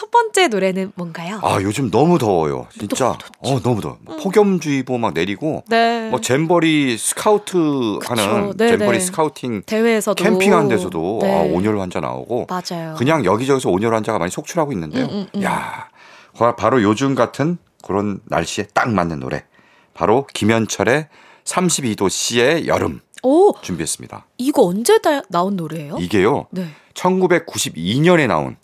네. 0.00 0.06
첫 0.06 0.10
번째 0.10 0.48
노래는 0.48 0.92
뭔가요? 0.94 1.40
아 1.42 1.58
요즘 1.62 1.90
너무 1.90 2.18
더워요. 2.18 2.66
진짜. 2.72 3.16
너무. 3.42 3.56
어 3.56 3.60
너무 3.60 3.80
더워. 3.80 3.98
폭염주의보 4.22 4.96
막 4.98 5.12
내리고 5.12 5.62
네. 5.68 6.08
뭐 6.10 6.20
잼버리 6.20 6.96
스카우트 6.96 7.98
그쵸. 8.00 8.14
하는 8.22 8.56
네네. 8.56 8.78
잼버리 8.78 9.00
스카우팅 9.00 9.62
대회에서도 9.66 10.22
캠핑한 10.22 10.68
데서도 10.68 11.18
네. 11.22 11.34
아, 11.34 11.42
온열 11.42 11.78
환자 11.78 12.00
나오고 12.00 12.46
맞아요. 12.48 12.94
그냥 12.96 13.24
여기저기서 13.24 13.68
온열 13.70 13.94
환자가 13.94 14.18
많이 14.18 14.30
속출하고 14.30 14.72
있는데요. 14.72 15.04
음, 15.04 15.10
음, 15.10 15.26
음. 15.34 15.42
야 15.42 15.88
바- 16.34 16.56
바로 16.56 16.82
요즘 16.82 17.14
같은 17.14 17.58
그런 17.84 18.20
날씨에 18.24 18.68
딱 18.72 18.90
맞는 18.90 19.20
노래. 19.20 19.44
바로 19.92 20.26
김현철의 20.32 21.08
32도씨의 21.44 22.66
여름 22.66 23.00
오, 23.22 23.52
준비했습니다. 23.60 24.26
이거 24.38 24.62
언제 24.64 24.98
다 24.98 25.20
나온 25.28 25.56
노래예요? 25.56 25.96
이게요. 25.98 26.46
네. 26.52 26.68
1992년에 26.94 28.26
나온 28.26 28.56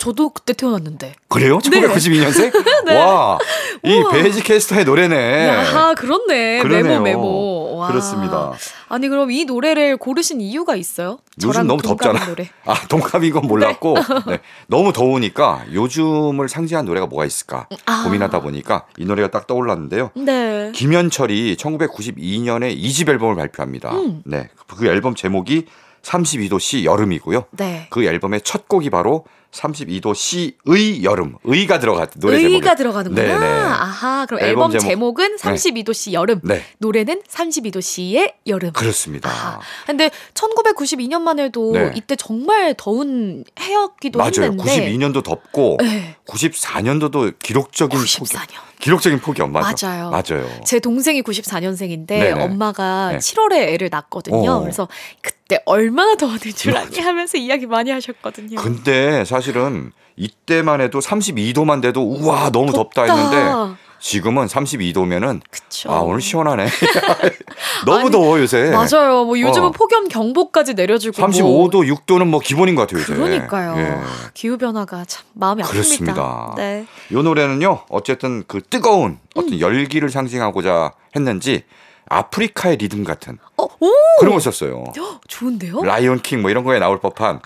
저도 0.00 0.30
그때 0.30 0.54
태어났는데. 0.54 1.14
그래요? 1.28 1.58
1992년생? 1.58 2.50
와, 2.96 3.38
이 3.84 3.88
네. 3.90 4.04
베이지 4.10 4.42
캐스터의 4.42 4.86
노래네. 4.86 5.48
야, 5.48 5.94
그렇네. 5.94 6.62
그러네요. 6.62 7.02
메모 7.02 7.04
메모. 7.04 7.76
와. 7.76 7.88
그렇습니다. 7.88 8.52
아니 8.88 9.08
그럼 9.10 9.30
이 9.30 9.44
노래를 9.44 9.98
고르신 9.98 10.40
이유가 10.40 10.74
있어요? 10.74 11.18
요즘 11.42 11.66
너무 11.66 11.82
덥잖아. 11.82 12.24
노래. 12.24 12.48
아, 12.64 12.74
동갑인 12.88 13.30
건 13.34 13.46
몰랐고, 13.46 13.94
네. 14.26 14.38
너무 14.68 14.94
더우니까 14.94 15.66
요즘을 15.70 16.48
상징한 16.48 16.86
노래가 16.86 17.06
뭐가 17.06 17.26
있을까 17.26 17.66
아. 17.84 18.02
고민하다 18.02 18.40
보니까 18.40 18.86
이 18.96 19.04
노래가 19.04 19.28
딱 19.30 19.46
떠올랐는데요. 19.46 20.12
네. 20.14 20.72
김현철이 20.74 21.56
1992년에 21.56 22.74
2집 22.74 23.10
앨범을 23.10 23.36
발표합니다. 23.36 23.90
음. 23.92 24.22
네. 24.24 24.48
그 24.66 24.86
앨범 24.86 25.14
제목이 25.14 25.66
32도씨 26.02 26.84
여름이고요. 26.84 27.46
네. 27.52 27.86
그 27.90 28.04
앨범의 28.04 28.42
첫 28.42 28.68
곡이 28.68 28.90
바로 28.90 29.24
32도씨의 29.52 31.02
여름. 31.02 31.34
의가 31.42 31.80
들어가 31.80 32.06
노래 32.16 32.38
제목이. 32.38 32.54
의가 32.54 32.74
들어가는구나. 32.76 33.26
네네. 33.26 33.46
아하, 33.46 34.24
그럼 34.26 34.40
앨범 34.42 34.70
제목. 34.70 34.84
제목은 34.84 35.36
32도씨 35.36 36.12
여름. 36.12 36.40
네. 36.44 36.64
노래는 36.78 37.22
32도씨의 37.28 38.34
여름. 38.46 38.72
그렇습니다. 38.72 39.28
아하. 39.28 39.60
근데 39.86 40.10
1992년만 40.34 41.40
해도 41.40 41.72
네. 41.72 41.92
이때 41.96 42.14
정말 42.14 42.74
더운 42.78 43.44
해였기도 43.58 44.18
맞아요. 44.18 44.30
했는데 44.42 44.92
92년도 44.92 45.24
덥고 45.24 45.78
네. 45.80 46.14
94년도도 46.26 47.34
기록적인 47.40 47.98
94년. 47.98 48.46
폭염. 48.46 48.69
기록적인 48.80 49.20
폭염 49.20 49.52
맞아. 49.52 49.88
맞아요. 49.88 50.10
맞아요. 50.10 50.48
제 50.64 50.80
동생이 50.80 51.22
94년생인데 51.22 52.06
네네. 52.06 52.42
엄마가 52.44 53.12
네. 53.12 53.18
7월에 53.18 53.56
애를 53.68 53.88
낳았거든요. 53.90 54.50
어. 54.50 54.60
그래서 54.60 54.88
그때 55.22 55.60
얼마나 55.66 56.14
더웠는 56.16 56.40
줄 56.56 56.76
아니 56.76 56.98
하면서 56.98 57.38
이야기 57.38 57.66
많이 57.66 57.90
하셨거든요. 57.90 58.56
근데 58.60 59.24
사실은 59.24 59.92
이때만 60.16 60.80
해도 60.80 60.98
32도만 60.98 61.80
돼도 61.82 62.02
우와 62.02 62.50
너무 62.50 62.72
덥다, 62.72 63.06
덥다. 63.06 63.14
했는데 63.14 63.76
지금은 64.00 64.46
32도면은 64.46 65.40
그쵸. 65.50 65.92
아 65.92 66.00
오늘 66.00 66.20
시원하네. 66.20 66.66
너무 67.84 67.98
아니, 68.00 68.10
더워 68.10 68.40
요새. 68.40 68.70
맞아요. 68.70 69.24
뭐 69.24 69.38
요즘은 69.38 69.68
어. 69.68 69.70
폭염 69.72 70.08
경보까지 70.08 70.74
내려주고 70.74 71.22
35도, 71.22 71.42
뭐 71.42 71.68
6도는 71.68 72.26
뭐 72.26 72.40
기본인 72.40 72.74
것 72.74 72.82
같아요 72.82 73.02
요새. 73.02 73.14
그러니까요. 73.14 73.74
예. 73.78 73.98
기후 74.34 74.56
변화가 74.56 75.04
참 75.04 75.24
마음이 75.34 75.62
그렇습니다. 75.62 76.14
아픕니다. 76.14 76.56
네. 76.56 76.86
요 77.12 77.22
노래는요 77.22 77.84
어쨌든 77.90 78.42
그 78.46 78.60
뜨거운 78.62 79.18
어떤 79.34 79.52
음. 79.52 79.60
열기를 79.60 80.08
상징하고자 80.10 80.92
했는지 81.14 81.64
아프리카의 82.08 82.76
리듬 82.78 83.04
같은 83.04 83.38
어, 83.56 83.64
오, 83.64 83.90
그런 84.18 84.32
걸 84.32 84.40
썼어요. 84.40 84.84
헉, 84.96 85.20
좋은데요? 85.28 85.82
라이온 85.82 86.20
킹 86.20 86.40
뭐 86.42 86.50
이런 86.50 86.64
거에 86.64 86.78
나올 86.78 86.98
법한 87.00 87.40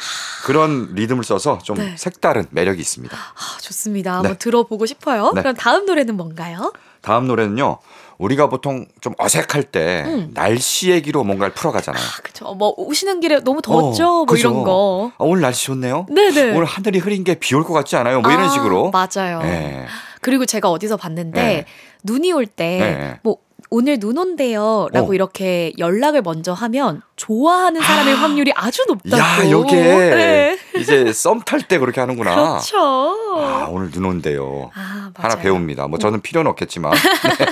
그런 0.44 0.94
리듬을 0.94 1.24
써서 1.24 1.58
좀 1.62 1.76
네. 1.76 1.94
색다른 1.96 2.46
매력이 2.50 2.80
있습니다. 2.80 3.14
아, 3.16 3.58
좋습니다. 3.60 4.14
한번 4.16 4.32
네. 4.32 4.38
들어보고 4.38 4.86
싶어요. 4.86 5.32
네. 5.34 5.42
그럼 5.42 5.54
다음 5.56 5.84
노래는 5.86 6.16
뭔가요? 6.16 6.72
다음 7.02 7.26
노래는요. 7.26 7.78
우리가 8.16 8.48
보통 8.48 8.86
좀 9.00 9.12
어색할 9.18 9.64
때 9.64 10.04
음. 10.06 10.30
날씨 10.34 10.90
얘기로 10.92 11.24
뭔가를 11.24 11.52
풀어가잖아요. 11.52 12.02
아, 12.02 12.22
그쵸. 12.22 12.54
뭐 12.54 12.72
오시는 12.76 13.18
길에 13.20 13.40
너무 13.40 13.60
더웠죠. 13.60 14.04
어, 14.06 14.10
뭐 14.18 14.26
그죠. 14.26 14.48
이런 14.50 14.62
거. 14.64 15.10
아, 15.18 15.24
오늘 15.24 15.42
날씨 15.42 15.64
좋네요. 15.66 16.06
네네. 16.08 16.52
오늘 16.52 16.64
하늘이 16.64 17.00
흐린 17.00 17.24
게 17.24 17.34
비 17.34 17.54
올 17.56 17.64
것 17.64 17.74
같지 17.74 17.96
않아요? 17.96 18.20
뭐 18.20 18.30
이런 18.30 18.44
아, 18.44 18.48
식으로. 18.48 18.92
맞아요. 18.92 19.40
예. 19.42 19.86
그리고 20.20 20.46
제가 20.46 20.70
어디서 20.70 20.96
봤는데 20.96 21.42
네. 21.42 21.66
눈이 22.04 22.32
올때 22.32 22.64
네. 22.78 23.20
뭐 23.24 23.38
오늘 23.74 23.98
눈 23.98 24.16
온대요 24.18 24.86
라고 24.92 25.10
어. 25.10 25.14
이렇게 25.14 25.72
연락을 25.78 26.22
먼저 26.22 26.52
하면 26.52 27.02
좋아하는 27.16 27.80
사람의 27.80 28.14
아. 28.14 28.16
확률이 28.18 28.52
아주 28.54 28.84
높다고. 28.86 29.16
야, 29.20 29.50
요게 29.50 29.74
네. 29.74 30.58
이제 30.78 31.12
썸 31.12 31.40
탈 31.44 31.62
때 31.62 31.78
그렇게 31.78 32.00
하는구나. 32.00 32.34
그렇죠. 32.36 32.78
아, 32.78 33.66
오늘 33.68 33.90
눈 33.90 34.04
온대요. 34.04 34.70
아, 34.76 35.10
하나. 35.16 35.34
배웁니다. 35.34 35.88
뭐 35.88 35.98
저는 35.98 36.20
필요는 36.20 36.48
없겠지만. 36.52 36.92
네. 36.92 37.46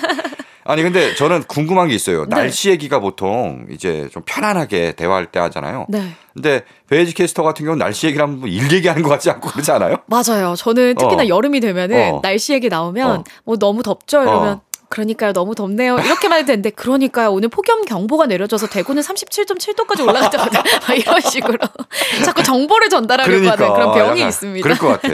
아니 0.64 0.84
근데 0.84 1.12
저는 1.16 1.42
궁금한 1.48 1.88
게 1.88 1.94
있어요. 1.96 2.24
네. 2.28 2.36
날씨 2.36 2.70
얘기가 2.70 3.00
보통 3.00 3.66
이제 3.68 4.08
좀 4.12 4.22
편안하게 4.24 4.92
대화할 4.92 5.26
때 5.26 5.40
하잖아요. 5.40 5.86
네. 5.88 6.12
근데 6.34 6.62
베이지 6.88 7.14
캐스터 7.14 7.42
같은 7.42 7.64
경우는 7.64 7.84
날씨 7.84 8.06
얘기를 8.06 8.24
하면 8.24 8.46
일 8.46 8.70
얘기하는 8.72 9.02
것 9.02 9.08
같지 9.08 9.28
않고 9.28 9.50
그러지 9.50 9.72
않아요? 9.72 9.96
맞아요. 10.06 10.54
저는 10.56 10.94
특히나 10.94 11.24
어. 11.24 11.26
여름이 11.28 11.58
되면은 11.58 12.12
어. 12.12 12.20
날씨 12.22 12.52
얘기 12.52 12.68
나오면 12.68 13.10
어. 13.10 13.24
뭐 13.42 13.56
너무 13.56 13.82
덥죠 13.82 14.22
이러면 14.22 14.48
어. 14.58 14.62
그러니까요 14.92 15.32
너무 15.32 15.54
덥네요 15.54 15.98
이렇게만 15.98 16.40
해도 16.40 16.48
되는데 16.48 16.68
그러니까요 16.68 17.32
오늘 17.32 17.48
폭염 17.48 17.84
경보가 17.86 18.26
내려져서 18.26 18.66
대구는 18.68 19.02
37.7도까지 19.02 20.06
올라갔다거든요 20.06 20.62
이런 20.94 21.20
식으로 21.22 21.56
자꾸 22.26 22.42
정보를 22.42 22.90
전달하려고 22.90 23.48
하는 23.48 23.56
그런 23.56 23.92
병이 23.92 23.94
그러니까 23.94 24.28
있습니다. 24.28 24.62
그럴 24.62 24.78
것 24.78 24.88
같아. 25.00 25.08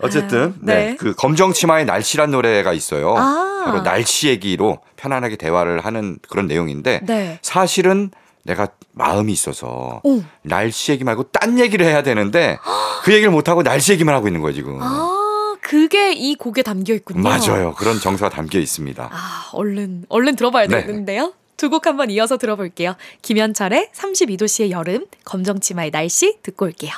어쨌든 0.00 0.54
네. 0.60 0.74
네. 0.74 0.96
그 0.98 1.14
검정치마의 1.14 1.84
날씨란 1.84 2.32
노래가 2.32 2.72
있어요. 2.72 3.14
아. 3.16 3.62
바로 3.64 3.82
날씨 3.82 4.28
얘기로 4.28 4.78
편안하게 4.96 5.36
대화를 5.36 5.84
하는 5.84 6.18
그런 6.28 6.46
내용인데 6.46 7.00
네. 7.04 7.38
사실은 7.42 8.10
내가 8.42 8.68
마음이 8.92 9.32
있어서 9.32 10.00
오. 10.02 10.22
날씨 10.42 10.92
얘기 10.92 11.04
말고 11.04 11.24
딴 11.32 11.58
얘기를 11.58 11.86
해야 11.86 12.02
되는데 12.02 12.58
그 13.04 13.12
얘기를 13.12 13.30
못 13.30 13.48
하고 13.48 13.62
날씨 13.62 13.92
얘기만 13.92 14.14
하고 14.14 14.26
있는 14.26 14.40
거예요 14.40 14.54
지금. 14.54 14.78
아 14.82 15.23
그게 15.64 16.12
이 16.12 16.34
곡에 16.34 16.62
담겨 16.62 16.92
있군요. 16.92 17.22
맞아요. 17.22 17.74
그런 17.74 17.98
정서가 17.98 18.28
담겨 18.28 18.58
있습니다. 18.58 19.08
아 19.10 19.48
얼른 19.54 20.04
얼른 20.10 20.36
들어봐야 20.36 20.66
네. 20.66 20.80
되겠는데요. 20.82 21.32
두 21.56 21.70
곡 21.70 21.86
한번 21.86 22.10
이어서 22.10 22.36
들어볼게요. 22.36 22.96
김현철의 23.22 23.90
32도씨의 23.94 24.70
여름, 24.70 25.06
검정치마의 25.24 25.90
날씨 25.90 26.36
듣고 26.42 26.66
올게요. 26.66 26.92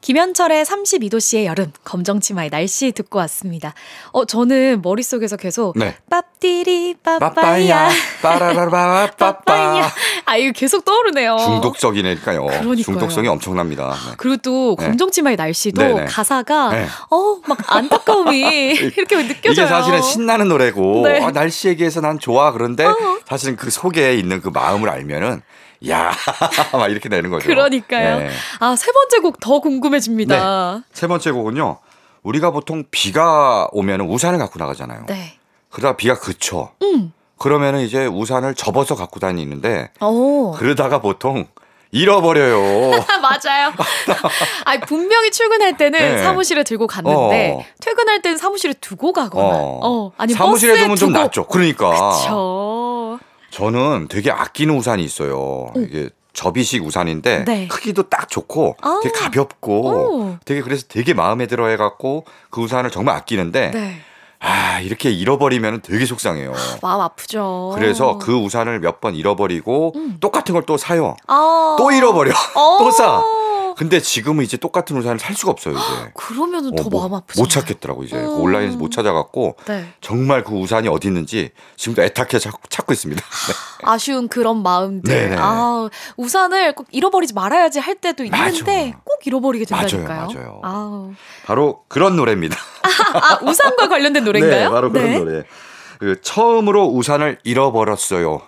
김현철의 0.00 0.64
32도씨의 0.64 1.44
여름, 1.44 1.72
검정치마의 1.84 2.48
날씨 2.50 2.92
듣고 2.92 3.18
왔습니다. 3.20 3.74
어, 4.12 4.24
저는 4.24 4.80
머릿속에서 4.82 5.36
계속 5.36 5.78
네. 5.78 5.96
빠빠야 6.08 7.18
빠빠야 7.18 7.88
빠라라라 8.22 8.70
빠빠 8.70 9.32
빠빠야 9.38 9.90
아 10.24 10.36
이거 10.38 10.52
계속 10.52 10.84
떠오르네요. 10.86 11.36
중독적이니까요. 11.38 12.46
그러니까요. 12.46 12.76
중독성이 12.82 13.28
엄청납니다. 13.28 13.90
네. 13.90 14.14
그리고 14.16 14.36
또 14.38 14.76
네. 14.78 14.86
검정치마의 14.86 15.36
날씨도 15.36 15.80
네네. 15.82 16.04
가사가 16.06 16.70
네. 16.70 16.86
어 17.10 17.40
막 17.46 17.58
안타까움이 17.74 18.40
이렇게 18.96 19.16
느껴져요. 19.16 19.52
이게 19.52 19.66
사실은 19.66 20.02
신나는 20.02 20.48
노래고 20.48 21.02
네. 21.06 21.20
아, 21.22 21.30
날씨 21.32 21.68
얘기해서 21.68 22.00
난 22.00 22.18
좋아 22.18 22.52
그런데 22.52 22.84
어. 22.84 22.96
사실은 23.26 23.56
그 23.56 23.70
속에 23.70 24.14
있는 24.14 24.40
그 24.40 24.48
마음을 24.48 24.88
알면은 24.88 25.42
야 25.88 26.12
막 26.72 26.90
이렇게 26.90 27.08
되는 27.08 27.30
거죠. 27.30 27.46
그러니까요. 27.46 28.18
네. 28.18 28.30
아 28.60 28.74
세 28.76 28.92
번째 28.92 29.18
곡 29.20 29.40
더 29.40 29.60
궁금해집니다. 29.60 30.82
세 30.92 31.06
번째 31.06 31.30
곡은요. 31.30 31.78
우리가 32.22 32.50
보통 32.50 32.84
비가 32.90 33.66
오면 33.72 34.02
우산을 34.02 34.38
갖고 34.38 34.58
나가잖아요. 34.58 35.04
네. 35.08 35.38
그러다 35.70 35.96
비가 35.96 36.14
그쳐. 36.18 36.72
음. 36.82 37.12
그러면은 37.38 37.80
이제 37.80 38.04
우산을 38.06 38.54
접어서 38.54 38.94
갖고 38.94 39.18
다니는데 39.20 39.90
오. 40.02 40.52
그러다가 40.52 41.00
보통 41.00 41.46
잃어버려요. 41.92 42.92
아, 43.08 43.18
맞아요. 43.18 43.72
아 44.66 44.78
분명히 44.86 45.30
출근할 45.30 45.76
때는 45.76 45.98
네. 45.98 46.22
사무실에 46.22 46.62
들고 46.62 46.86
갔는데 46.86 47.52
어. 47.58 47.64
퇴근할 47.80 48.20
때는 48.22 48.36
사무실에 48.36 48.74
두고 48.74 49.12
가거나. 49.12 49.48
어. 49.48 49.80
어. 49.82 50.12
아니 50.18 50.34
사무실에 50.34 50.78
두면 50.78 50.96
좀 50.96 51.08
두고. 51.12 51.18
낫죠. 51.22 51.46
그러니까. 51.46 51.88
그쵸. 51.90 52.79
저는 53.50 54.08
되게 54.08 54.30
아끼는 54.30 54.76
우산이 54.76 55.02
있어요. 55.04 55.72
이게 55.76 56.10
접이식 56.32 56.84
우산인데 56.84 57.44
네. 57.44 57.68
크기도 57.68 58.04
딱 58.04 58.28
좋고 58.28 58.76
아. 58.80 59.00
되게 59.02 59.12
가볍고 59.18 59.80
오. 59.88 60.36
되게 60.44 60.60
그래서 60.62 60.84
되게 60.88 61.12
마음에 61.12 61.46
들어 61.46 61.66
해갖고 61.66 62.24
그 62.50 62.60
우산을 62.62 62.90
정말 62.90 63.16
아끼는데 63.16 63.70
네. 63.72 63.96
아 64.38 64.80
이렇게 64.80 65.10
잃어버리면 65.10 65.82
되게 65.82 66.06
속상해요. 66.06 66.54
마음 66.80 67.00
아프죠. 67.00 67.72
그래서 67.74 68.16
그 68.18 68.34
우산을 68.36 68.78
몇 68.80 69.00
번 69.00 69.14
잃어버리고 69.14 69.92
음. 69.96 70.16
똑같은 70.20 70.54
걸 70.54 70.62
또 70.66 70.76
사요. 70.76 71.16
아. 71.26 71.76
또 71.78 71.90
잃어버려. 71.90 72.32
어. 72.54 72.78
또 72.80 72.90
사. 72.90 73.22
근데 73.76 74.00
지금은 74.00 74.44
이제 74.44 74.56
똑같은 74.56 74.96
우산을 74.96 75.18
살 75.18 75.34
수가 75.34 75.52
없어요 75.52 75.74
이제. 75.74 75.82
그러면은 76.14 76.74
더 76.74 76.84
어, 76.84 76.88
뭐, 76.88 77.00
마음 77.02 77.14
아프죠. 77.14 77.40
못 77.40 77.48
찾겠더라고 77.48 78.04
이제 78.04 78.16
그 78.16 78.22
음. 78.22 78.40
온라인에서 78.40 78.76
못 78.76 78.90
찾아갖고 78.90 79.56
네. 79.66 79.86
정말 80.00 80.44
그 80.44 80.54
우산이 80.54 80.88
어디 80.88 81.08
있는지 81.08 81.50
지금도 81.76 82.02
애타게 82.02 82.38
찾고, 82.38 82.60
찾고 82.68 82.92
있습니다. 82.92 83.22
네. 83.22 83.54
아쉬운 83.82 84.28
그런 84.28 84.62
마음들. 84.62 85.12
네네. 85.12 85.36
아, 85.38 85.88
우산을 86.16 86.74
꼭 86.74 86.86
잃어버리지 86.90 87.34
말아야지 87.34 87.78
할 87.78 87.94
때도 87.94 88.24
맞아. 88.30 88.48
있는데 88.48 88.94
꼭 89.04 89.26
잃어버리게 89.26 89.66
맞아요, 89.70 89.86
된다니까요. 89.88 90.28
맞아요. 90.34 90.60
아우. 90.62 91.12
바로 91.44 91.84
그런 91.88 92.16
노래입니다. 92.16 92.56
아, 93.14 93.38
우산과 93.42 93.88
관련된 93.88 94.24
노래인가요? 94.24 94.64
네, 94.64 94.68
바로 94.70 94.90
그런 94.92 95.06
네. 95.10 95.18
노래. 95.18 95.44
그 95.98 96.20
처음으로 96.22 96.86
우산을 96.86 97.38
잃어버렸어요. 97.44 98.40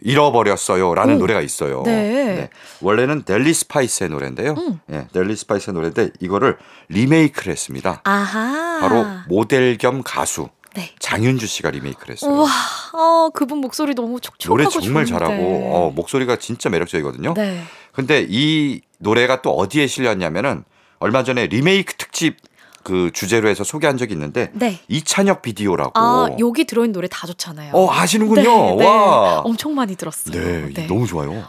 잃어버렸어요라는 0.00 1.16
오. 1.16 1.18
노래가 1.18 1.40
있어요. 1.40 1.82
네. 1.84 2.50
원래는 2.80 3.22
델리 3.24 3.52
스파이스의 3.52 4.10
노래인데요. 4.10 4.52
음. 4.52 4.80
네, 4.86 5.08
델리 5.12 5.34
스파이스의 5.36 5.74
노래인데 5.74 6.10
이거를 6.20 6.56
리메이크를 6.88 7.52
했습니다. 7.52 8.00
아하. 8.04 8.78
바로 8.80 9.04
모델 9.28 9.76
겸 9.76 10.02
가수 10.04 10.48
네. 10.74 10.90
장윤주 11.00 11.46
씨가 11.46 11.70
리메이크를 11.70 12.12
했어요. 12.14 12.30
우와, 12.32 12.48
어, 12.92 13.30
그분 13.30 13.58
목소리 13.58 13.94
너무 13.94 14.20
촉촉하고 14.20 14.56
노래 14.56 14.68
정말 14.70 15.04
좋은데. 15.06 15.26
잘하고 15.26 15.70
어, 15.74 15.90
목소리가 15.90 16.36
진짜 16.36 16.68
매력적이거든요. 16.68 17.34
네. 17.34 17.62
근데 17.92 18.24
이 18.28 18.80
노래가 18.98 19.42
또 19.42 19.50
어디에 19.50 19.86
실렸냐면은 19.88 20.64
얼마 21.00 21.24
전에 21.24 21.46
리메이크 21.46 21.94
특집 21.96 22.36
그 22.84 23.10
주제로 23.12 23.48
해서 23.48 23.64
소개한 23.64 23.96
적이 23.98 24.14
있는데 24.14 24.50
네. 24.54 24.80
이찬혁 24.88 25.42
비디오라고. 25.42 25.92
아, 25.94 26.28
여기 26.38 26.64
들어있는 26.64 26.92
노래 26.92 27.08
다 27.08 27.26
좋잖아요. 27.26 27.72
어 27.74 27.90
아시는군요. 27.92 28.42
네, 28.42 28.76
네. 28.76 28.86
와. 28.86 29.40
엄청 29.40 29.74
많이 29.74 29.96
들었어요. 29.96 30.34
네, 30.72 30.86
너무 30.86 31.06
좋아요. 31.06 31.44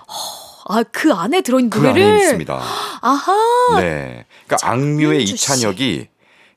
아, 0.67 0.83
그 0.91 1.11
안에 1.13 1.41
들어있는 1.41 1.69
그 1.69 1.79
노래를. 1.79 2.03
안에 2.03 2.23
있습니다. 2.23 2.61
아하. 3.01 3.79
네. 3.79 4.25
그러니까 4.45 4.69
악뮤의. 4.69 5.23
이찬혁이 5.23 6.07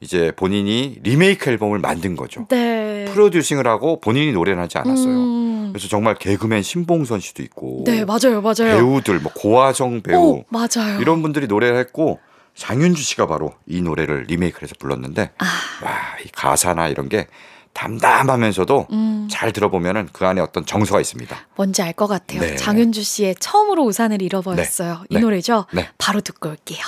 이제 0.01 0.33
본인이 0.35 0.99
리메이크 1.03 1.49
앨범을 1.49 1.79
만든 1.79 2.17
거죠. 2.17 2.47
네. 2.49 3.05
프로듀싱을 3.13 3.67
하고 3.69 4.01
본인이 4.01 4.33
노래는 4.33 4.63
하지 4.65 4.79
않았어요. 4.79 5.09
음. 5.09 5.71
그래서 5.73 5.87
정말 5.89 6.17
개그맨 6.17 6.63
신봉선 6.63 7.21
씨도 7.21 7.43
있고 7.45 7.85
네, 7.87 8.05
맞아요, 8.05 8.43
맞아요. 8.43 8.77
배우들 8.77 9.21
뭐 9.21 9.33
고화정 9.35 10.03
배우 10.03 10.21
오, 10.21 10.45
맞아요. 10.49 11.01
이런 11.01 11.23
분들이 11.23 11.47
노래를 11.47 11.79
했고 11.79 12.19
장윤주 12.55 13.03
씨가 13.03 13.27
바로 13.27 13.55
이 13.67 13.81
노래를 13.83 14.25
리메이크를 14.29 14.67
해서 14.69 14.75
불렀는데 14.79 15.33
아. 15.38 15.45
와, 15.85 15.93
이 16.25 16.29
가사나 16.29 16.88
이런 16.88 17.09
게 17.09 17.27
담담하면서도 17.73 18.88
음, 18.93 19.29
잘 19.31 19.53
들어보면은 19.53 20.09
그 20.12 20.27
안에 20.27 20.41
어떤 20.41 20.65
정서가 20.67 21.01
있습니다. 21.01 21.37
뭔지 21.57 21.83
알 21.83 21.93
것 21.95 22.07
같아요. 22.07 22.41
네. 22.41 22.57
장윤주 22.57 23.03
씨의 23.03 23.37
처음으로 23.41 23.85
우산을 23.85 24.21
잃어버렸어요. 24.23 25.05
이 25.09 25.15
네. 25.15 25.21
노래죠? 25.21 25.67
네. 25.73 25.88
바로 25.99 26.21
듣고 26.21 26.51
올게요. 26.51 26.81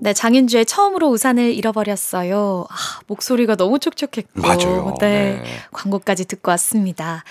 네, 0.00 0.12
장윤주의 0.12 0.66
처음으로 0.66 1.08
우산을 1.10 1.52
잃어버렸어요. 1.54 2.66
아, 2.68 2.74
목소리가 3.06 3.54
너무 3.56 3.78
촉촉했고. 3.78 4.40
맞아요. 4.40 4.94
네. 5.00 5.40
네. 5.42 5.44
광고까지 5.72 6.24
듣고 6.26 6.50
왔습니다. 6.50 7.22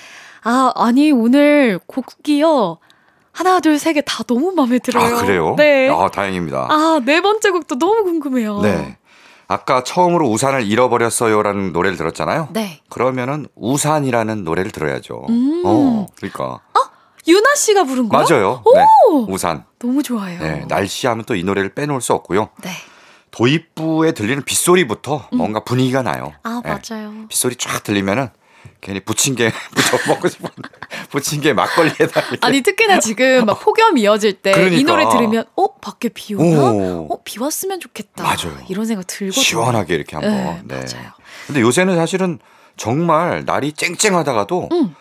아, 0.44 0.72
아니, 0.76 1.12
오늘 1.12 1.80
곡이요. 1.86 2.78
하나, 3.34 3.60
둘, 3.60 3.78
세 3.80 3.94
개 3.94 4.02
다 4.02 4.24
너무 4.24 4.52
마음에 4.56 4.80
들어요. 4.80 5.18
아 5.18 5.22
그래요? 5.22 5.56
네. 5.58 5.90
아 5.90 6.10
다행입니다. 6.10 6.68
아, 6.70 7.02
네 7.04 7.20
번째 7.22 7.50
곡도 7.52 7.78
너무 7.80 8.04
궁금해요. 8.04 8.62
네. 8.62 8.98
아까 9.48 9.84
처음으로 9.84 10.30
우산을 10.30 10.66
잃어버렸어요라는 10.66 11.74
노래를 11.74 11.98
들었잖아요. 11.98 12.50
네. 12.54 12.80
그러면은 12.90 13.48
우산이라는 13.56 14.44
노래를 14.44 14.72
들어야죠. 14.72 15.26
음. 15.30 15.64
어, 15.66 16.08
그러니까 16.16 16.60
유나 17.28 17.56
씨가 17.56 17.84
부른 17.86 18.10
거요? 18.10 18.26
맞아요. 18.30 18.64
네. 18.76 18.86
우산. 19.30 19.64
너무 19.80 20.04
좋아요. 20.04 20.40
네, 20.40 20.66
날씨 20.68 21.08
하면 21.08 21.24
또 21.26 21.36
이 21.36 21.44
노래를 21.44 21.74
빼놓을 21.74 22.02
수 22.02 22.14
없고요. 22.14 22.50
네. 22.64 22.70
도입부에 23.32 24.12
들리는 24.12 24.44
빗소리부터 24.44 25.30
뭔가 25.34 25.62
분위기가 25.64 26.02
나요. 26.02 26.34
아, 26.44 26.62
네. 26.64 26.70
맞아요. 26.72 27.14
빗소리 27.30 27.56
쫙 27.56 27.84
들리면은 27.84 28.30
괜히 28.82 29.00
부침개 29.00 29.52
부쳐 29.74 29.98
먹고 30.08 30.28
싶은데 30.28 30.54
부침개 31.10 31.54
막걸리에다 31.54 32.20
이렇게. 32.22 32.38
아니 32.42 32.62
특히나 32.62 33.00
지금 33.00 33.46
막 33.46 33.60
폭염 33.60 33.98
이어질 33.98 34.42
때이 34.42 34.54
그러니까. 34.54 34.92
노래 34.92 35.10
들으면 35.10 35.46
어 35.56 35.76
밖에 35.76 36.10
비 36.10 36.36
오나? 36.36 36.72
오. 36.72 37.08
어비 37.10 37.40
왔으면 37.40 37.80
좋겠다. 37.80 38.24
맞아요. 38.24 38.58
이런 38.70 38.86
생각 38.86 39.08
들거든요. 39.08 39.42
시원하게 39.44 39.96
이렇게 39.96 40.16
한번. 40.16 40.34
네, 40.34 40.62
네. 40.66 40.76
맞아요. 40.76 41.12
근데 41.48 41.62
요새는 41.62 41.96
사실은 41.96 42.40
정말 42.78 43.44
날이 43.46 43.72
쨍쨍하다가도 43.74 44.70
음. 44.72 44.96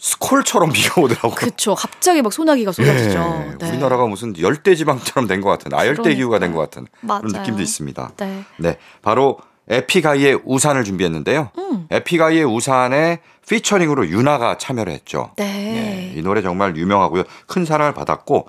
스콜처럼 0.00 0.70
비가 0.72 1.00
오더라고요. 1.00 1.34
그쵸. 1.34 1.74
갑자기 1.74 2.22
막 2.22 2.32
소나기가 2.32 2.70
쏟아지죠. 2.72 3.18
예, 3.52 3.56
네. 3.58 3.68
우리나라가 3.70 4.06
무슨 4.06 4.38
열대 4.38 4.74
지방처럼 4.76 5.26
된 5.26 5.40
것 5.40 5.48
같은 5.50 5.74
아열대 5.74 6.14
기후가 6.14 6.38
된 6.38 6.52
것 6.52 6.60
같은 6.60 6.86
그런 7.00 7.22
맞아요. 7.22 7.40
느낌도 7.42 7.62
있습니다. 7.62 8.12
네. 8.18 8.44
네, 8.58 8.78
바로 9.02 9.38
에픽아이의 9.68 10.40
우산을 10.44 10.84
준비했는데요. 10.84 11.50
음. 11.58 11.86
에픽아이의 11.90 12.44
우산에 12.44 13.20
피처링으로 13.48 14.08
유나가 14.08 14.58
참여를 14.58 14.92
했죠. 14.92 15.32
네. 15.36 15.44
네, 15.44 16.14
이 16.16 16.22
노래 16.22 16.42
정말 16.42 16.76
유명하고요. 16.76 17.24
큰 17.46 17.64
사랑을 17.64 17.94
받았고 17.94 18.48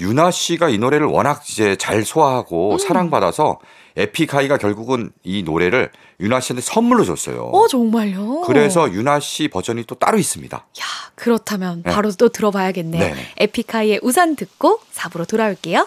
유나 0.00 0.30
씨가 0.30 0.68
이 0.70 0.78
노래를 0.78 1.06
워낙 1.06 1.42
이제 1.48 1.76
잘 1.76 1.98
음. 1.98 2.04
소화하고 2.04 2.78
사랑받아서 2.78 3.58
에픽하이가 3.96 4.58
결국은 4.58 5.12
이 5.22 5.44
노래를 5.44 5.90
유나 6.18 6.40
씨한테 6.40 6.62
선물로 6.62 7.04
줬어요. 7.04 7.44
어, 7.44 7.68
정말요? 7.68 8.40
그래서 8.40 8.90
유나 8.92 9.20
씨 9.20 9.46
버전이 9.46 9.84
또 9.84 9.94
따로 9.94 10.18
있습니다. 10.18 10.56
야, 10.56 10.84
그렇다면 11.14 11.82
네. 11.84 11.92
바로 11.92 12.10
또 12.12 12.28
들어봐야겠네요. 12.28 13.00
네네. 13.00 13.26
에픽하이의 13.36 14.00
우산 14.02 14.34
듣고 14.34 14.80
4부로 14.92 15.28
돌아올게요. 15.28 15.86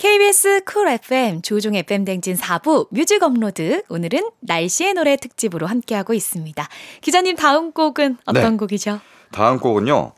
KBS 0.00 0.62
쿨 0.64 0.88
FM 0.88 1.42
조우종의 1.42 1.74
FM 1.74 2.06
대행진 2.06 2.34
4부 2.34 2.88
뮤직 2.90 3.22
업로드 3.22 3.82
오늘은 3.90 4.30
날씨의 4.40 4.94
노래 4.94 5.14
특집으로 5.18 5.66
함께하고 5.66 6.14
있습니다. 6.14 6.66
기자님 7.02 7.36
다음 7.36 7.70
곡은 7.72 8.16
어떤 8.24 8.52
네. 8.52 8.56
곡이죠? 8.56 9.00
다음 9.30 9.60
곡은요. 9.60 10.12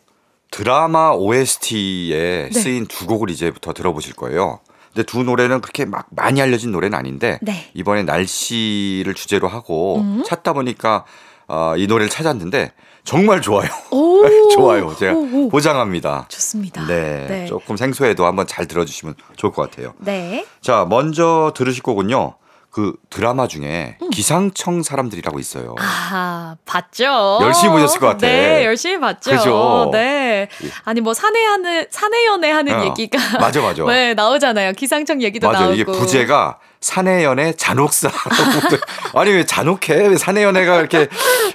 드라마 0.52 1.10
OST에 1.10 2.48
네. 2.48 2.50
쓰인 2.52 2.86
두 2.86 3.08
곡을 3.08 3.28
이제부터 3.30 3.72
들어보실 3.72 4.14
거예요. 4.14 4.60
근데 4.94 5.02
두 5.02 5.24
노래는 5.24 5.60
그렇게 5.60 5.84
막 5.84 6.06
많이 6.10 6.40
알려진 6.40 6.70
노래는 6.70 6.96
아닌데 6.96 7.40
네. 7.42 7.68
이번에 7.74 8.04
날씨를 8.04 9.14
주제로 9.14 9.48
하고 9.48 9.96
음. 9.96 10.22
찾다 10.24 10.52
보니까 10.52 11.04
어, 11.48 11.74
이 11.76 11.88
노래를 11.88 12.08
찾았는데 12.08 12.70
정말 13.04 13.40
좋아요. 13.40 13.68
오, 13.90 14.22
좋아요. 14.54 14.94
제가 14.96 15.12
오, 15.12 15.46
오. 15.46 15.48
보장합니다. 15.48 16.26
좋습니다. 16.28 16.86
네, 16.86 17.26
네. 17.28 17.46
조금 17.46 17.76
생소해도 17.76 18.24
한번 18.26 18.46
잘 18.46 18.66
들어주시면 18.66 19.14
좋을 19.36 19.52
것 19.52 19.62
같아요. 19.70 19.94
네. 19.98 20.46
자, 20.60 20.86
먼저 20.88 21.52
들으실 21.56 21.82
곡은요. 21.82 22.36
그 22.70 22.94
드라마 23.10 23.48
중에 23.48 23.98
기상청 24.12 24.82
사람들이라고 24.82 25.38
있어요. 25.38 25.72
음. 25.72 25.76
아, 25.78 26.56
봤죠. 26.64 27.38
열심히 27.42 27.70
보셨을 27.72 28.00
것 28.00 28.06
같아. 28.06 28.26
네, 28.26 28.64
열심히 28.64 28.98
봤죠. 28.98 29.30
그죠? 29.30 29.90
네. 29.92 30.48
아니 30.84 31.02
뭐 31.02 31.12
사내 31.12 31.44
하는 31.44 31.84
사내 31.90 32.24
연애 32.24 32.50
하는 32.50 32.72
어, 32.80 32.84
얘기가 32.84 33.18
맞아, 33.38 33.60
맞아. 33.60 33.84
네, 33.92 34.14
나오잖아요. 34.14 34.72
기상청 34.72 35.20
얘기도 35.20 35.48
맞아 35.48 35.60
나오고. 35.60 35.74
이게 35.74 35.84
부제가 35.84 36.58
사내연애 36.82 37.52
잔혹사 37.52 38.10
아니 39.14 39.30
왜 39.30 39.46
잔혹해 39.46 40.08
왜 40.08 40.16
사내연애가 40.16 40.80
이렇게 40.80 41.06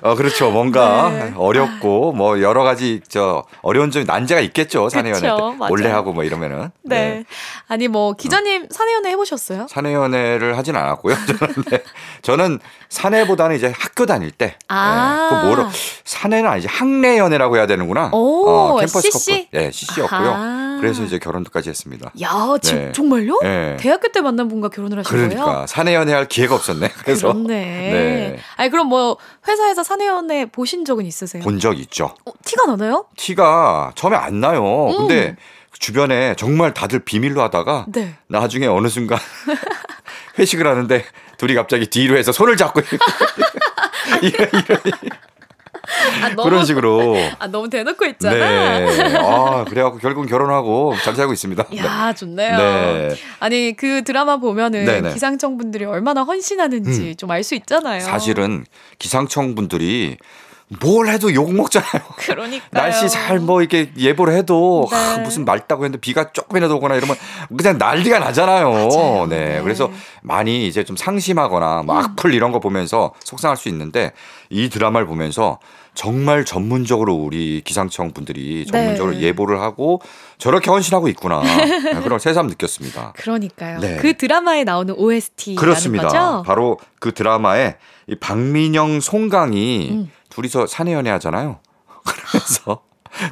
어 0.02 0.16
그렇죠 0.16 0.50
뭔가 0.52 1.10
네. 1.10 1.34
어렵고 1.36 2.14
뭐 2.14 2.42
여러 2.42 2.64
가지 2.64 3.02
저 3.08 3.44
어려운 3.62 3.92
점이 3.92 4.06
난제가 4.06 4.40
있겠죠 4.42 4.90
사내연애. 4.90 5.30
몰래 5.70 5.90
하고 5.90 6.14
뭐 6.14 6.24
이러면은 6.24 6.72
네. 6.82 7.26
아니 7.68 7.90
뭐 7.90 8.14
기자님 8.14 8.68
사내 8.72 8.94
연애 8.94 9.12
해 9.12 9.16
보셨어요? 9.18 9.68
사내연애를 9.70 10.58
하진 10.58 10.76
않았고요 10.78 11.16
저는 11.38 11.64
네. 11.70 11.84
저는 12.22 12.60
사내보다는 12.90 13.58
이제 13.58 13.74
학교 13.78 14.06
다닐 14.06 14.32
때 14.32 14.56
아. 14.70 15.30
네. 15.30 15.42
그 15.42 15.46
뭐로 15.46 15.70
사내는 16.06 16.50
아니지 16.50 16.68
학내연애라고 16.68 17.58
해야 17.58 17.68
되는구나 17.68 18.12
오, 18.14 18.48
어, 18.48 18.76
캠퍼스 18.78 19.12
CC? 19.12 19.32
커플 19.32 19.48
네 19.52 19.72
CC였고요 19.72 20.30
아하. 20.32 20.78
그래서 20.80 21.04
이제 21.04 21.20
결혼까지 21.20 21.70
했습니다 21.70 22.12
야, 22.22 22.56
지, 22.62 22.76
네. 22.76 22.92
정말요? 22.94 23.40
네. 23.42 23.78
대학교 23.78 24.08
때 24.10 24.22
만난 24.22 24.48
분과 24.48 24.70
결혼을 24.70 25.00
하신 25.00 25.17
그러니까 25.18 25.68
사내 25.68 25.96
연애 25.96 26.14
할 26.14 26.28
기회가 26.28 26.56
없었네 26.56 26.90
그래서 27.04 27.34
그렇네. 27.34 27.54
네. 27.56 28.40
아니 28.58 28.70
그럼 28.70 28.88
뭐 28.88 29.18
회사에서 29.48 29.84
사내 29.84 30.06
연애 30.08 30.46
보신 30.46 30.86
적은 30.86 31.06
있으세요? 31.06 31.44
본 31.44 31.60
적 31.60 31.78
있죠. 31.80 32.14
어, 32.26 32.32
티가 32.46 32.66
나나요? 32.68 33.06
티가 33.18 33.94
처음에 33.96 34.16
안 34.16 34.40
나요. 34.40 34.88
음. 34.90 34.98
근데 34.98 35.36
주변에 35.80 36.36
정말 36.36 36.74
다들 36.74 37.00
비밀로 37.00 37.42
하다가 37.42 37.86
네. 37.90 38.16
나중에 38.28 38.66
어느 38.68 38.88
순간 38.88 39.20
회식을 40.40 40.66
하는데 40.68 41.04
둘이 41.38 41.54
갑자기 41.56 41.88
뒤로 41.88 42.18
해서 42.18 42.32
손을 42.32 42.58
잡고 42.58 42.82
이런, 44.22 44.50
이런, 44.54 44.82
아, 46.22 46.30
너무, 46.36 46.50
그런 46.50 46.66
식으로. 46.66 47.16
아 47.40 47.48
너무 47.48 47.70
대놓고 47.70 48.06
있잖아. 48.06 48.36
네. 48.36 49.16
아, 49.18 49.64
그래갖고 49.68 50.00
결국은 50.00 50.28
결혼하고 50.28 50.96
잘 51.04 51.16
살고 51.16 51.34
있습니다. 51.34 51.66
야, 51.78 52.14
좋네요. 52.14 52.58
네. 52.58 53.16
아니, 53.40 53.76
그 53.76 54.04
드라마 54.04 54.38
보면은 54.38 54.86
네네. 54.86 55.14
기상청 55.14 55.58
분들이 55.58 55.86
얼마나 55.86 56.24
헌신하는지 56.24 57.16
좀알 57.16 57.44
수 57.44 57.56
있잖아요. 57.56 58.02
사실은 58.02 58.66
기상청 59.00 59.56
분들이 59.56 60.18
뭘 60.82 61.08
해도 61.08 61.34
욕 61.34 61.54
먹잖아요. 61.54 62.02
그러니까 62.18 62.66
날씨 62.72 63.08
잘 63.10 63.40
뭐 63.40 63.62
이렇게 63.62 63.92
예보를 63.98 64.34
해도 64.36 64.88
네. 64.92 64.98
아, 64.98 65.18
무슨 65.20 65.46
맑다고 65.46 65.86
했는데 65.86 66.02
비가 66.02 66.32
조금이라도 66.34 66.76
오거나 66.78 66.96
이러면 66.96 67.16
그냥 67.58 67.78
난리가 67.78 68.20
나잖아요. 68.20 69.28
네. 69.30 69.38
네. 69.38 69.58
음. 69.60 69.64
그래서 69.64 69.90
많이 70.22 70.68
이제 70.68 70.84
좀 70.84 70.98
상심하거나 70.98 71.84
뭐 71.86 71.98
악플 71.98 72.34
이런 72.34 72.52
거 72.52 72.60
보면서 72.60 73.14
속상할 73.24 73.56
수 73.56 73.70
있는데 73.70 74.12
이 74.50 74.70
드라마를 74.70 75.08
보면서 75.08 75.60
정말 75.94 76.46
전문적으로 76.46 77.16
우리 77.16 77.62
기상청 77.64 78.12
분들이 78.12 78.66
전문적으로 78.66 79.14
네. 79.16 79.22
예보를 79.22 79.62
하고 79.62 80.02
저렇게 80.38 80.70
헌신하고 80.70 81.08
있구나. 81.08 81.42
네, 81.42 82.02
그런 82.04 82.20
새삼 82.20 82.48
느꼈습니다. 82.48 83.14
그러니까 83.18 83.78
네. 83.80 83.96
그 83.98 84.16
드라마에 84.18 84.64
나오는 84.64 84.94
OST라는 84.96 85.60
그렇습니다. 85.60 86.08
거죠? 86.08 86.44
바로 86.46 86.78
그 87.00 87.14
드라마에 87.14 87.78
이 88.08 88.16
박민영, 88.16 89.00
송강이 89.00 89.90
음. 89.92 90.12
둘이서 90.38 90.68
사내 90.68 90.94
연애하잖아요. 90.94 91.60
그래서 92.32 92.82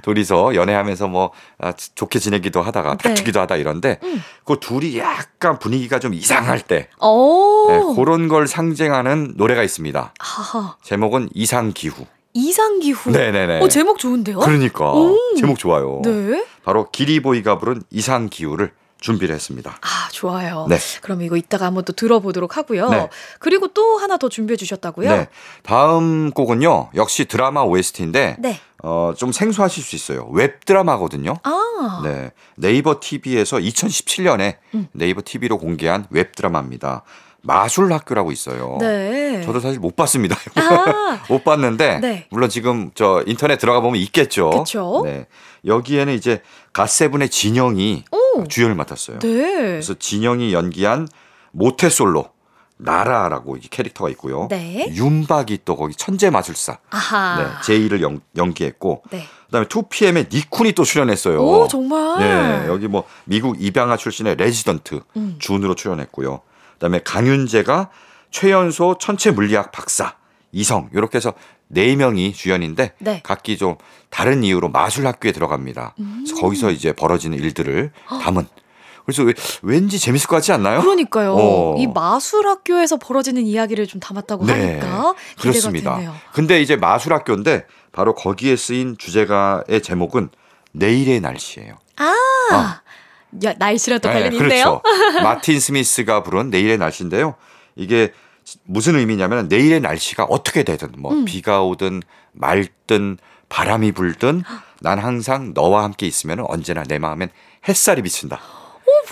둘이서 0.02 0.56
연애하면서 0.56 1.08
뭐 1.08 1.32
아, 1.60 1.72
좋게 1.74 2.18
지내기도 2.18 2.64
하다가 2.64 2.98
네. 2.98 3.10
다투기도 3.10 3.40
하다 3.42 3.58
이런데 3.58 4.00
음. 4.04 4.24
그 4.44 4.58
둘이 4.60 4.98
약간 4.98 5.60
분위기가 5.60 6.00
좀 6.00 6.16
이상할 6.16 6.62
때 6.62 6.90
오. 7.00 7.68
네, 7.70 7.96
그런 7.96 8.28
걸 8.28 8.48
상징하는 8.48 9.36
노래가 9.38 9.62
있습니다. 9.62 10.14
하하. 10.20 10.78
제목은 10.82 11.30
이상 11.36 11.72
기후. 11.74 12.06
이상 12.34 12.80
기후. 12.80 13.12
네네네. 13.12 13.62
어, 13.62 13.68
제목 13.68 14.00
좋은데요? 14.00 14.40
그러니까 14.40 14.92
오. 14.92 15.16
제목 15.38 15.60
좋아요. 15.60 16.02
네. 16.04 16.44
바로 16.64 16.90
기리보이가 16.90 17.60
부른 17.60 17.84
이상 17.92 18.30
기후를 18.30 18.72
준비를 19.06 19.36
했습니다. 19.36 19.78
아, 19.82 20.10
좋아요. 20.12 20.66
네. 20.68 20.78
그럼 21.02 21.22
이거 21.22 21.38
이따가 21.38 21.68
한번 21.68 21.86
또 21.86 21.94
들어보도록 21.94 22.58
하고요. 22.58 22.90
네. 22.90 23.08
그리고 23.40 23.68
또 23.68 23.98
하나 23.98 24.18
더 24.18 24.30
준비해 24.30 24.58
주셨다고요? 24.58 25.10
네. 25.10 25.28
다음 25.62 26.32
곡은요. 26.32 26.90
역시 26.96 27.26
드라마 27.26 27.62
OST인데 27.62 28.38
네. 28.40 28.60
어, 28.84 29.14
좀 29.16 29.32
생소하실 29.32 29.84
수 29.84 29.96
있어요. 29.96 30.28
웹 30.32 30.66
드라마거든요. 30.66 31.36
아. 31.44 32.02
네. 32.04 32.32
네이버 32.56 33.00
TV에서 33.00 33.58
2017년에 33.58 34.56
음. 34.74 34.88
네이버 34.92 35.22
TV로 35.24 35.60
공개한 35.60 36.08
웹 36.10 36.36
드라마입니다. 36.36 37.04
마술 37.46 37.94
학교라고 37.94 38.32
있어요. 38.32 38.78
네. 38.80 39.44
저도 39.46 39.60
사실 39.60 39.80
못 39.80 39.96
봤습니다. 39.96 40.36
아. 40.56 41.20
못 41.30 41.44
봤는데 41.44 42.00
네. 42.00 42.26
물론 42.32 42.50
지금 42.50 42.90
저 42.96 43.24
인터넷 43.28 43.58
들어가 43.58 43.82
보면 43.82 44.02
있겠죠. 44.02 44.50
그쵸. 44.50 45.04
네. 45.06 45.28
여기에는 45.64 46.14
이제 46.14 46.42
갓세븐의 46.76 47.30
진영이 47.30 48.04
오. 48.12 48.44
주연을 48.50 48.76
맡았어요. 48.76 49.20
네. 49.20 49.30
그래서 49.30 49.94
진영이 49.94 50.54
연기한 50.54 51.08
모태 51.52 51.88
솔로 51.90 52.32
나라라고 52.76 53.56
이 53.56 53.62
캐릭터가 53.62 54.10
있고요. 54.10 54.50
네. 54.50 54.94
윤박이 54.94 55.60
또 55.64 55.78
거기 55.78 55.96
천재 55.96 56.30
마술사 56.30 56.80
아하. 56.90 57.42
네, 57.42 57.48
제이를 57.64 58.02
연, 58.02 58.20
연기했고 58.36 59.04
네. 59.10 59.26
그다음에 59.46 59.68
2PM의 59.68 60.30
니쿤이 60.30 60.76
또 60.76 60.84
출연했어요. 60.84 61.42
오, 61.42 61.70
정말. 61.70 62.20
네, 62.20 62.68
여기 62.68 62.90
뭐 62.90 63.06
미국 63.24 63.56
입양아 63.62 63.96
출신의 63.96 64.36
레지던트 64.36 65.00
음. 65.16 65.36
준으로 65.40 65.76
출연했고요. 65.76 66.42
그다음에 66.74 67.00
강윤재가 67.04 67.90
최연소 68.32 68.98
천체 69.00 69.32
물리학 69.32 69.72
박사 69.72 70.16
이성 70.52 70.90
이렇게 70.94 71.18
해서 71.18 71.34
네 71.68 71.96
명이 71.96 72.34
주연인데 72.34 72.94
네. 73.00 73.22
각기 73.24 73.58
좀 73.58 73.76
다른 74.10 74.44
이유로 74.44 74.70
마술 74.70 75.08
학교에 75.08 75.32
들어갑니다. 75.32 75.96
음. 76.00 76.26
거기서 76.40 76.72
이제 76.72 76.94
벌어지는 76.94 77.38
일들을 77.40 77.92
담은. 78.22 78.48
그래서 79.06 79.24
왜- 79.24 79.34
왠지 79.62 80.00
재밌을 80.00 80.28
것 80.28 80.38
같지 80.38 80.52
않나요? 80.52 80.82
그러니까요. 80.82 81.36
어. 81.38 81.76
이 81.78 81.86
마술 81.86 82.48
학교에서 82.48 82.98
벌어지는 82.98 83.44
이야기를 83.46 83.86
좀 83.88 84.00
담았다고 84.02 84.46
하니까 84.46 84.66
기대가 84.80 85.14
그렇습니다. 85.40 85.96
되네요. 85.98 86.16
근데 86.34 86.60
이제 86.62 86.76
마술 86.76 87.14
학교인데 87.14 87.66
바로 87.92 88.16
거기에 88.16 88.56
쓰인 88.56 88.98
주제가의 88.98 89.82
제목은 89.84 90.30
내일의 90.72 91.20
날씨예요. 91.22 91.76
아, 91.98 92.14
아. 92.52 92.82
야, 93.44 93.54
날씨랑 93.60 94.00
또 94.00 94.10
네, 94.10 94.16
관련이 94.16 94.38
있네요. 94.38 94.82
그렇죠. 94.82 94.82
마틴 95.24 95.60
스미스가 95.60 96.24
부른 96.24 96.50
내일의 96.50 96.78
날씨인데요. 96.78 97.36
이게 97.76 98.12
무슨 98.64 98.96
의미냐면 98.96 99.48
내일의 99.48 99.80
날씨가 99.82 100.26
어떻게 100.26 100.64
되든 100.64 100.94
뭐 100.98 101.12
음. 101.14 101.26
비가 101.26 101.64
오든 101.64 102.02
맑든 102.34 103.18
바람이 103.50 103.92
불든 103.94 104.44
난 104.82 105.00
항상 105.00 105.54
너와 105.54 105.84
함께 105.84 106.06
있으면 106.08 106.42
언제나 106.48 106.84
내 106.84 107.00
마음엔 107.00 107.30
햇살이 107.68 108.02
비친다. 108.02 108.40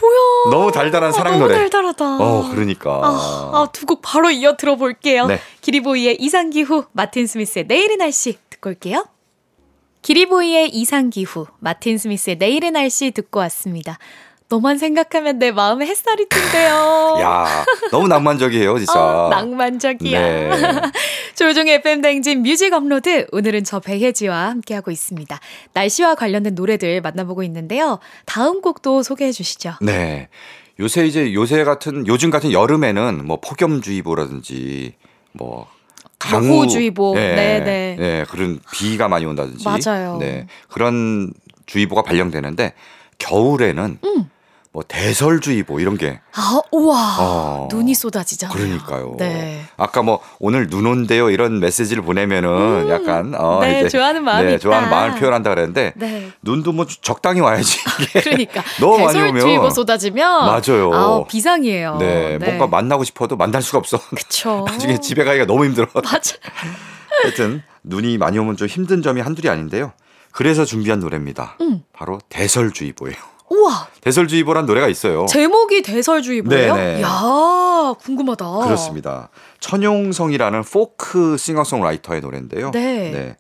뭐야? 0.02 0.52
너무 0.52 0.72
달달한 0.72 1.12
사랑 1.12 1.34
어, 1.34 1.38
너무 1.38 1.48
노래. 1.48 1.60
달달하다. 1.60 2.18
어, 2.18 2.50
그러니까. 2.52 2.92
아, 3.04 3.52
아, 3.54 3.68
두 3.72 3.86
곡 3.86 4.02
바로 4.02 4.30
이어 4.32 4.56
들어볼게요. 4.58 5.28
네. 5.28 5.40
기리보이의 5.62 6.18
이상기후, 6.20 6.86
마틴 6.92 7.28
스미스의 7.28 7.66
내일의 7.68 7.98
날씨 7.98 8.38
듣고 8.50 8.70
올게요. 8.70 9.06
기리보이의 10.02 10.70
이상기후, 10.76 11.48
마틴 11.60 11.98
스미스의 11.98 12.38
내일의 12.38 12.72
날씨 12.72 13.12
듣고 13.12 13.40
왔습니다. 13.40 13.98
너만 14.54 14.78
생각하면 14.78 15.40
내 15.40 15.52
마음에 15.52 15.88
햇살이 15.88 16.28
뜬대요. 16.30 17.18
야, 17.22 17.66
너무 17.90 18.08
낭만적이에요, 18.08 18.78
진짜. 18.78 18.94
어, 18.94 19.30
낭만적이야. 19.30 20.22
네. 20.22 20.50
조종의 21.34 21.76
FM 21.76 22.02
당진 22.02 22.44
뮤직 22.44 22.72
업로드 22.72 23.26
오늘은 23.32 23.64
저 23.64 23.80
배혜지와 23.80 24.50
함께하고 24.50 24.92
있습니다. 24.92 25.40
날씨와 25.74 26.14
관련된 26.14 26.54
노래들 26.54 27.02
만나보고 27.02 27.42
있는데요. 27.42 27.98
다음 28.26 28.62
곡도 28.62 29.02
소개해 29.02 29.32
주시죠. 29.32 29.74
네. 29.82 30.30
요새 30.80 31.08
이제 31.08 31.34
요새 31.34 31.64
같은 31.64 32.06
요즘 32.06 32.30
같은 32.30 32.52
여름에는 32.52 33.26
뭐 33.26 33.40
폭염주의보라든지 33.42 34.94
뭐 35.32 35.66
강우 36.20 36.48
호우주의보. 36.48 37.16
네, 37.16 37.36
네네. 37.36 37.96
네, 37.98 38.26
그런 38.30 38.60
비가 38.72 39.08
많이 39.08 39.26
온다든지 39.26 39.66
맞아요. 39.66 40.18
네. 40.20 40.46
그런 40.70 41.34
주의보가 41.66 42.04
발령되는데 42.04 42.74
겨울에는 43.18 43.98
음. 44.04 44.30
뭐 44.74 44.84
대설주의보 44.88 45.80
이런 45.80 45.98
게 45.98 46.20
아, 46.36 46.60
우와. 46.72 47.18
어, 47.20 47.68
눈이 47.72 47.94
쏟아지잖아요. 47.94 48.58
그러니까요. 48.58 49.16
네. 49.20 49.62
아까 49.78 50.02
뭐 50.02 50.20
오늘 50.40 50.68
눈 50.68 50.88
온대요 50.88 51.30
이런 51.30 51.60
메시지를 51.60 52.02
보내면은 52.02 52.50
음. 52.86 52.90
약간 52.90 53.36
어 53.36 53.60
네, 53.62 53.82
이제 53.82 53.90
좋아하는 53.90 54.24
마음이 54.24 54.46
네, 54.46 54.54
있다. 54.54 54.60
좋아하는 54.60 54.90
마음을 54.90 55.20
표현한다 55.20 55.52
그랬는데 55.52 55.94
네. 55.96 56.32
눈도 56.42 56.72
뭐 56.72 56.88
적당히 56.88 57.40
와야지. 57.40 57.78
그러니까 58.24 58.64
너무 58.82 58.98
많이 58.98 59.14
대설주의보 59.20 59.60
오면 59.62 59.72
쏟아지면 59.72 60.46
맞아요. 60.48 60.92
아, 60.92 61.24
비상이에요. 61.28 61.98
네, 61.98 62.40
뭔가 62.40 62.66
만나고 62.66 63.04
싶어도 63.04 63.38
만날 63.38 63.62
수가 63.62 63.78
없어. 63.78 64.00
그쵸. 64.16 64.66
나중에 64.68 64.98
집에 65.00 65.24
가기가 65.24 65.46
너무 65.46 65.66
힘들어. 65.66 65.86
맞아. 65.94 66.36
하여튼 67.22 67.62
눈이 67.84 68.18
많이 68.18 68.40
오면 68.40 68.58
좀 68.58 68.68
힘든 68.68 69.04
점이 69.04 69.22
한둘이 69.22 69.50
아닌데요. 69.50 69.94
그래서 70.32 70.66
준비한 70.66 71.00
노래입니다. 71.00 71.58
음. 71.62 71.84
바로 71.94 72.20
대설주의보예요. 72.30 73.33
우와. 73.54 73.88
대설주의보란 74.02 74.66
노래가 74.66 74.88
있어요. 74.88 75.26
제목이 75.28 75.82
대설주의보예요? 75.82 76.76
네네. 76.76 77.02
야, 77.02 77.94
궁금하다. 78.00 78.46
그렇습니다. 78.66 79.30
천용성이라는 79.60 80.64
포크 80.64 81.38
싱어송라이터의 81.38 82.22
노래인데요. 82.22 82.72
네. 82.72 83.38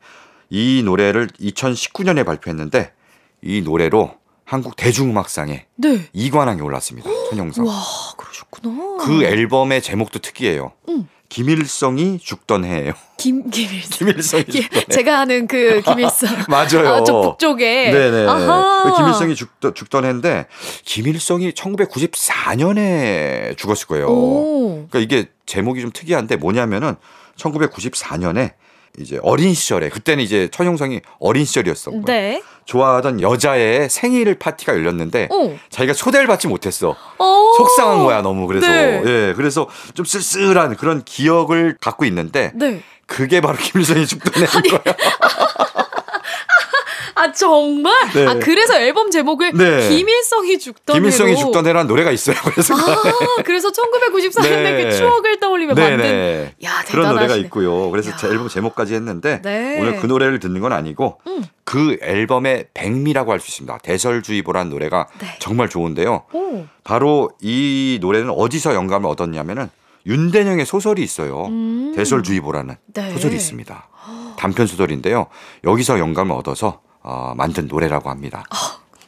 이 0.50 0.82
노래를 0.86 1.28
2019년에 1.40 2.26
발표했는데 2.26 2.94
이 3.42 3.62
노래로 3.62 4.12
한국 4.46 4.76
대중음악상에 4.76 5.66
네. 5.78 6.10
2관왕에 6.14 6.64
올랐습니다. 6.64 7.10
천용성. 7.30 7.66
와, 7.66 7.74
그러셨구나. 8.18 8.98
그 9.04 9.24
앨범의 9.24 9.82
제목도 9.82 10.20
특이해요. 10.20 10.74
음. 10.90 11.08
김일성이 11.34 12.20
죽던 12.20 12.64
해예요. 12.64 12.94
김 13.18 13.50
김일성. 13.50 13.90
김일성이 13.90 14.44
기- 14.44 14.62
해. 14.72 14.86
제가 14.92 15.22
아는 15.22 15.48
그 15.48 15.82
김일성. 15.84 16.30
맞아요. 16.48 16.88
아, 16.88 17.04
저 17.04 17.22
북쪽에. 17.22 17.90
네네. 17.92 18.28
아하. 18.28 18.84
그 18.84 18.96
김일성이 18.98 19.34
죽던, 19.36 19.74
죽던 19.74 20.06
해인데 20.06 20.46
김일성이 20.86 21.52
1994년에 21.54 23.58
죽었을 23.58 23.88
거예요. 23.88 24.08
오. 24.10 24.86
그러니까 24.92 25.00
이게 25.00 25.28
제목이 25.48 25.82
좀 25.82 25.90
특이한데 25.92 26.36
뭐냐면은 26.36 26.98
1994년에 27.38 28.52
이제 29.00 29.20
어린 29.24 29.54
시절에 29.54 29.90
그때는 29.90 30.24
이제 30.24 30.48
천용성이 30.52 31.02
어린 31.20 31.46
시절이었어. 31.46 31.94
요 31.94 32.02
네. 32.06 32.44
좋아하던 32.66 33.22
여자의 33.22 33.90
생일 33.90 34.36
파티가 34.36 34.74
열렸는데 34.74 35.30
오. 35.32 35.56
자기가 35.70 35.94
초대를 35.94 36.28
받지 36.28 36.48
못했어. 36.48 36.96
어. 37.18 37.54
속상한 37.58 38.04
거야 38.04 38.22
너무 38.22 38.46
그래서 38.48 38.68
네. 38.68 39.02
예 39.06 39.34
그래서 39.36 39.68
좀 39.96 40.06
쓸쓸한 40.06 40.76
그런 40.76 41.04
기억을 41.04 41.78
갖고 41.82 42.06
있는데 42.06 42.52
네. 42.54 42.82
그게 43.08 43.42
바로 43.42 43.58
김일성이 43.58 44.06
죽던 44.06 44.34
해인 44.36 44.80
거야. 44.80 44.96
아 47.24 47.32
정말? 47.32 47.94
네. 48.14 48.28
아 48.28 48.34
그래서 48.36 48.76
앨범 48.76 49.10
제목을 49.10 49.54
네. 49.54 49.90
김일성이 49.90 50.60
죽던 50.60 50.96
김일성이 50.96 51.32
해로. 51.32 51.40
죽던 51.40 51.66
해라는 51.68 51.88
노래가 51.88 52.12
있어요. 52.12 52.36
그래서 52.44 52.76
아 52.76 53.42
그래서 53.46 53.70
1994년에 53.72 54.44
네. 54.64 54.84
그 54.90 54.96
추억을 54.98 55.40
떠올리며 55.40 55.74
만든. 55.74 55.98
네네. 55.98 56.56
야 56.66 56.84
그런 56.88 57.16
노래가. 57.16 57.36
있고요. 57.38 57.90
그래서 57.92 58.12
야. 58.12 58.16
제 58.18 58.28
앨범 58.28 58.48
제목까지 58.50 58.94
했는데 58.96 59.42
네. 59.42 59.80
오늘 59.80 60.00
그 60.00 60.06
노래를 60.06 60.40
듣는 60.40 60.60
건 60.62 60.74
아니고 60.74 61.20
음. 61.28 61.44
그 61.64 61.98
앨범의 62.02 62.68
백미라고 62.74 63.32
할 63.32 63.40
수 63.40 63.48
있습니다. 63.50 63.78
대설주의보라는 63.80 64.70
노래가 64.70 65.08
네. 65.20 65.28
정말 65.40 65.70
좋은데요. 65.70 66.24
오. 66.34 66.66
바로 66.84 67.30
이 67.42 68.00
노래는 68.02 68.30
어디서 68.32 68.74
영감을 68.76 69.10
얻었냐면은 69.10 69.70
윤대영의 70.06 70.66
소설이 70.66 71.02
있어요. 71.02 71.46
음. 71.46 71.94
대설주의보라는 71.96 72.76
네. 72.94 73.12
소설이 73.14 73.36
있습니다. 73.36 73.88
단편 74.38 74.68
소설인데요. 74.68 75.28
여기서 75.64 76.00
영감을 76.00 76.36
얻어서 76.36 76.82
어, 77.04 77.34
만든 77.36 77.68
노래라고 77.68 78.10
합니다. 78.10 78.44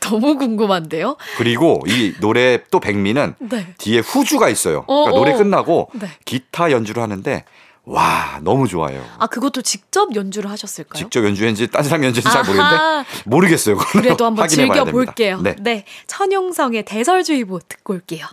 너무 0.02 0.38
궁금한데요? 0.38 1.18
그리고 1.38 1.82
이 1.88 2.14
노래 2.20 2.64
또 2.70 2.80
백미는 2.80 3.36
네. 3.50 3.74
뒤에 3.78 4.00
후주가 4.00 4.50
있어요. 4.50 4.84
어, 4.88 5.06
그러니까 5.06 5.18
노래 5.18 5.34
어. 5.34 5.38
끝나고 5.38 5.90
네. 5.94 6.08
기타 6.26 6.72
연주를 6.72 7.02
하는데 7.02 7.44
와 7.86 8.40
너무 8.42 8.68
좋아요. 8.68 9.04
아 9.18 9.28
그것도 9.28 9.62
직접 9.62 10.16
연주를 10.16 10.50
하셨을까요? 10.52 11.00
직접 11.00 11.24
연주했는지 11.24 11.68
딴 11.68 11.84
사람 11.84 12.04
연주했는지 12.04 12.34
잘 12.34 12.44
모르겠는데. 12.44 13.06
모르겠어요. 13.26 13.78
그래도 13.78 14.26
한번 14.26 14.48
즐겨. 14.48 14.84
볼게요. 14.86 15.40
네. 15.42 15.56
네. 15.60 15.86
천용성의 16.08 16.84
대설주의보 16.86 17.60
듣고 17.68 17.94
올게요. 17.94 18.26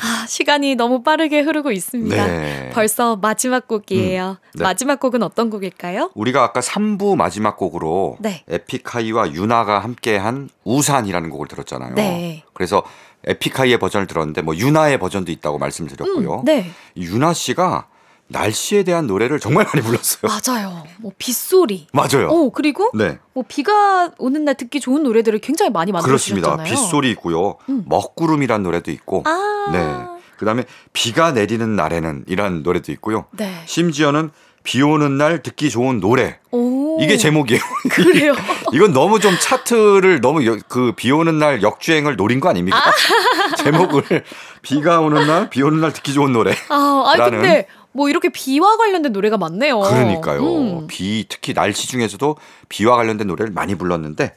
아, 0.00 0.26
시간이 0.26 0.74
너무 0.76 1.02
빠르게 1.02 1.40
흐르고 1.40 1.72
있습니다. 1.72 2.26
네. 2.26 2.70
벌써 2.72 3.16
마지막 3.16 3.66
곡이에요. 3.66 4.38
네. 4.54 4.62
마지막 4.62 5.00
곡은 5.00 5.22
어떤 5.22 5.50
곡일까요? 5.50 6.10
우리가 6.14 6.42
아까 6.42 6.60
3부 6.60 7.16
마지막 7.16 7.56
곡으로 7.56 8.16
네. 8.20 8.44
에픽하이와 8.48 9.32
유나가 9.32 9.80
함께한 9.80 10.48
우산이라는 10.64 11.30
곡을 11.30 11.48
들었잖아요. 11.48 11.94
네. 11.94 12.44
그래서 12.54 12.82
에픽하이의 13.24 13.78
버전을 13.78 14.06
들었는데 14.06 14.42
뭐 14.42 14.56
유나의 14.56 14.98
버전도 14.98 15.32
있다고 15.32 15.58
말씀을 15.58 15.90
드렸고요. 15.90 16.40
음, 16.40 16.44
네. 16.44 16.70
이 16.94 17.04
유나 17.04 17.32
씨가 17.32 17.86
날씨에 18.28 18.82
대한 18.82 19.06
노래를 19.06 19.40
정말 19.40 19.64
많이 19.64 19.80
불렀어요. 19.84 20.30
맞아요. 20.30 20.84
뭐 20.98 21.12
빗소리. 21.18 21.86
맞아요. 21.92 22.28
오, 22.30 22.50
그리고 22.50 22.90
네. 22.94 23.18
뭐 23.32 23.44
비가 23.48 24.10
오는 24.18 24.44
날 24.44 24.54
듣기 24.54 24.80
좋은 24.80 25.02
노래들을 25.02 25.38
굉장히 25.40 25.70
많이 25.70 25.92
만들어 25.92 26.06
그렇습니다. 26.08 26.56
빗소리 26.62 27.10
있고요. 27.12 27.56
음. 27.70 27.84
먹구름이란 27.86 28.62
노래도 28.62 28.90
있고. 28.90 29.22
아. 29.26 29.70
네. 29.72 30.18
그다음에 30.38 30.64
비가 30.92 31.32
내리는 31.32 31.74
날에는 31.74 32.24
이란 32.28 32.62
노래도 32.62 32.92
있고요. 32.92 33.24
네. 33.32 33.62
심지어는 33.66 34.30
비 34.62 34.82
오는 34.82 35.16
날 35.16 35.42
듣기 35.42 35.70
좋은 35.70 35.98
노래. 35.98 36.38
오. 36.50 36.98
이게 37.00 37.16
제목이에요. 37.16 37.60
그래요. 37.90 38.34
이건 38.72 38.92
너무 38.92 39.18
좀 39.18 39.34
차트를 39.40 40.20
너무 40.20 40.40
그 40.68 40.92
비 40.94 41.10
오는 41.10 41.38
날 41.38 41.62
역주행을 41.62 42.16
노린 42.16 42.38
거 42.40 42.50
아닙니까? 42.50 42.78
제목을 43.58 44.24
비가 44.62 45.00
오는 45.00 45.26
날, 45.26 45.48
비 45.48 45.62
오는 45.62 45.80
날 45.80 45.92
듣기 45.92 46.12
좋은 46.12 46.32
노래. 46.32 46.54
아, 46.68 47.04
아니 47.08 47.20
라는- 47.22 47.30
근데 47.30 47.66
뭐 47.92 48.08
이렇게 48.08 48.28
비와 48.28 48.76
관련된 48.76 49.12
노래가 49.12 49.38
많네요. 49.38 49.80
그러니까요. 49.80 50.42
음. 50.42 50.86
비 50.86 51.26
특히 51.28 51.54
날씨 51.54 51.88
중에서도 51.88 52.36
비와 52.68 52.96
관련된 52.96 53.26
노래를 53.26 53.52
많이 53.52 53.74
불렀는데 53.74 54.34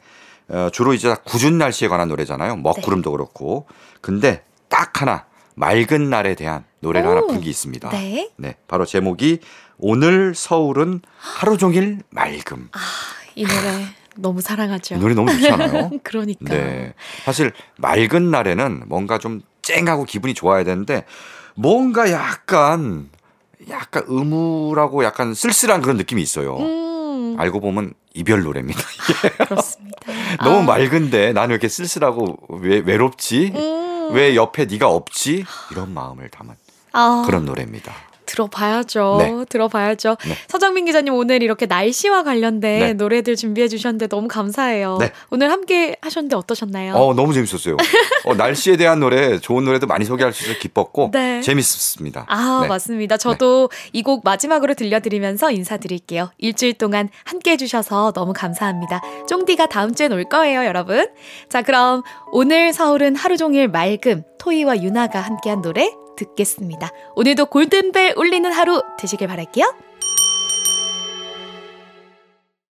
어, 0.49 0.69
주로 0.71 0.93
이제 0.93 1.15
궂은 1.25 1.57
날씨에 1.57 1.87
관한 1.87 2.09
노래잖아요. 2.09 2.57
먹구름도 2.57 3.11
그렇고. 3.11 3.67
근데 4.01 4.43
딱 4.67 5.01
하나 5.01 5.25
맑은 5.55 6.09
날에 6.09 6.35
대한 6.35 6.63
노래를 6.79 7.09
오. 7.09 7.29
하나 7.29 7.39
게 7.39 7.49
있습니다. 7.49 7.89
네. 7.89 8.55
바로 8.67 8.85
제목이 8.85 9.39
오늘 9.77 10.33
서울은 10.35 11.01
하루 11.17 11.57
종일 11.57 11.99
맑음. 12.09 12.69
이 13.35 13.45
노래 13.45 13.85
너무 14.15 14.41
사랑하죠. 14.41 14.95
이 14.95 14.99
노래 14.99 15.13
너무 15.13 15.31
좋잖아요. 15.31 15.91
그러니까. 16.03 16.53
네. 16.53 16.93
사실 17.23 17.51
맑은 17.77 18.31
날에는 18.31 18.83
뭔가 18.87 19.17
좀 19.17 19.41
쨍하고 19.61 20.05
기분이 20.05 20.33
좋아야 20.33 20.63
되는데 20.63 21.05
뭔가 21.55 22.11
약간 22.11 23.09
약간 23.69 24.03
음울하고 24.09 25.03
약간 25.03 25.33
쓸쓸한 25.33 25.81
그런 25.81 25.97
느낌이 25.97 26.21
있어요. 26.21 26.57
음, 26.57 27.35
알고 27.39 27.59
보면 27.59 27.93
이별 28.13 28.43
노래입니다. 28.43 28.79
그렇습니다. 29.47 29.97
너무 30.43 30.59
아, 30.59 30.63
맑은데 30.77 31.33
나는 31.33 31.49
왜 31.49 31.53
이렇게 31.55 31.67
쓸쓸하고 31.67 32.37
외, 32.61 32.79
외롭지? 32.79 33.51
음. 33.55 34.09
왜 34.13 34.35
옆에 34.35 34.65
네가 34.65 34.89
없지? 34.89 35.45
이런 35.71 35.93
마음을 35.93 36.29
담은 36.29 36.55
아, 36.93 37.23
그런 37.25 37.45
노래입니다. 37.45 37.93
들어봐야죠. 38.31 39.15
네. 39.19 39.45
들어봐야죠. 39.49 40.17
네. 40.25 40.35
서정민 40.47 40.85
기자님 40.85 41.13
오늘 41.13 41.43
이렇게 41.43 41.65
날씨와 41.65 42.23
관련된 42.23 42.79
네. 42.79 42.93
노래들 42.93 43.35
준비해 43.35 43.67
주셨는데 43.67 44.07
너무 44.07 44.27
감사해요. 44.27 44.97
네. 44.99 45.11
오늘 45.29 45.51
함께 45.51 45.95
하셨는데 46.01 46.35
어떠셨나요? 46.35 46.93
어, 46.95 47.13
너무 47.13 47.33
재밌었어요. 47.33 47.77
어, 48.25 48.35
날씨에 48.35 48.77
대한 48.77 48.99
노래, 48.99 49.39
좋은 49.39 49.65
노래도 49.65 49.87
많이 49.87 50.05
소개할 50.05 50.33
수 50.33 50.43
있어서 50.43 50.59
기뻤고 50.59 51.09
네. 51.11 51.41
재밌었습니다. 51.41 52.25
아, 52.27 52.59
네. 52.63 52.67
맞습니다. 52.67 53.17
저도 53.17 53.69
이 53.93 54.01
곡 54.01 54.23
마지막으로 54.23 54.73
들려드리면서 54.73 55.51
인사드릴게요. 55.51 56.31
일주일 56.39 56.73
동안 56.73 57.07
함께 57.23 57.51
해 57.51 57.57
주셔서 57.57 58.11
너무 58.13 58.33
감사합니다. 58.33 58.99
쫑디가 59.27 59.67
다음 59.67 59.93
주엔 59.93 60.11
올 60.11 60.23
거예요, 60.23 60.65
여러분. 60.65 61.07
자, 61.49 61.61
그럼 61.61 62.01
오늘 62.31 62.73
서울은 62.73 63.15
하루 63.15 63.37
종일 63.37 63.67
맑음, 63.67 64.23
토이와 64.39 64.81
유나가 64.81 65.21
함께한 65.21 65.61
노래 65.61 65.93
듣겠습니다. 66.15 66.91
오늘도 67.15 67.47
골든벨 67.47 68.13
울리는 68.17 68.51
하루 68.51 68.81
되시길 68.99 69.27
바랄게요. 69.27 69.90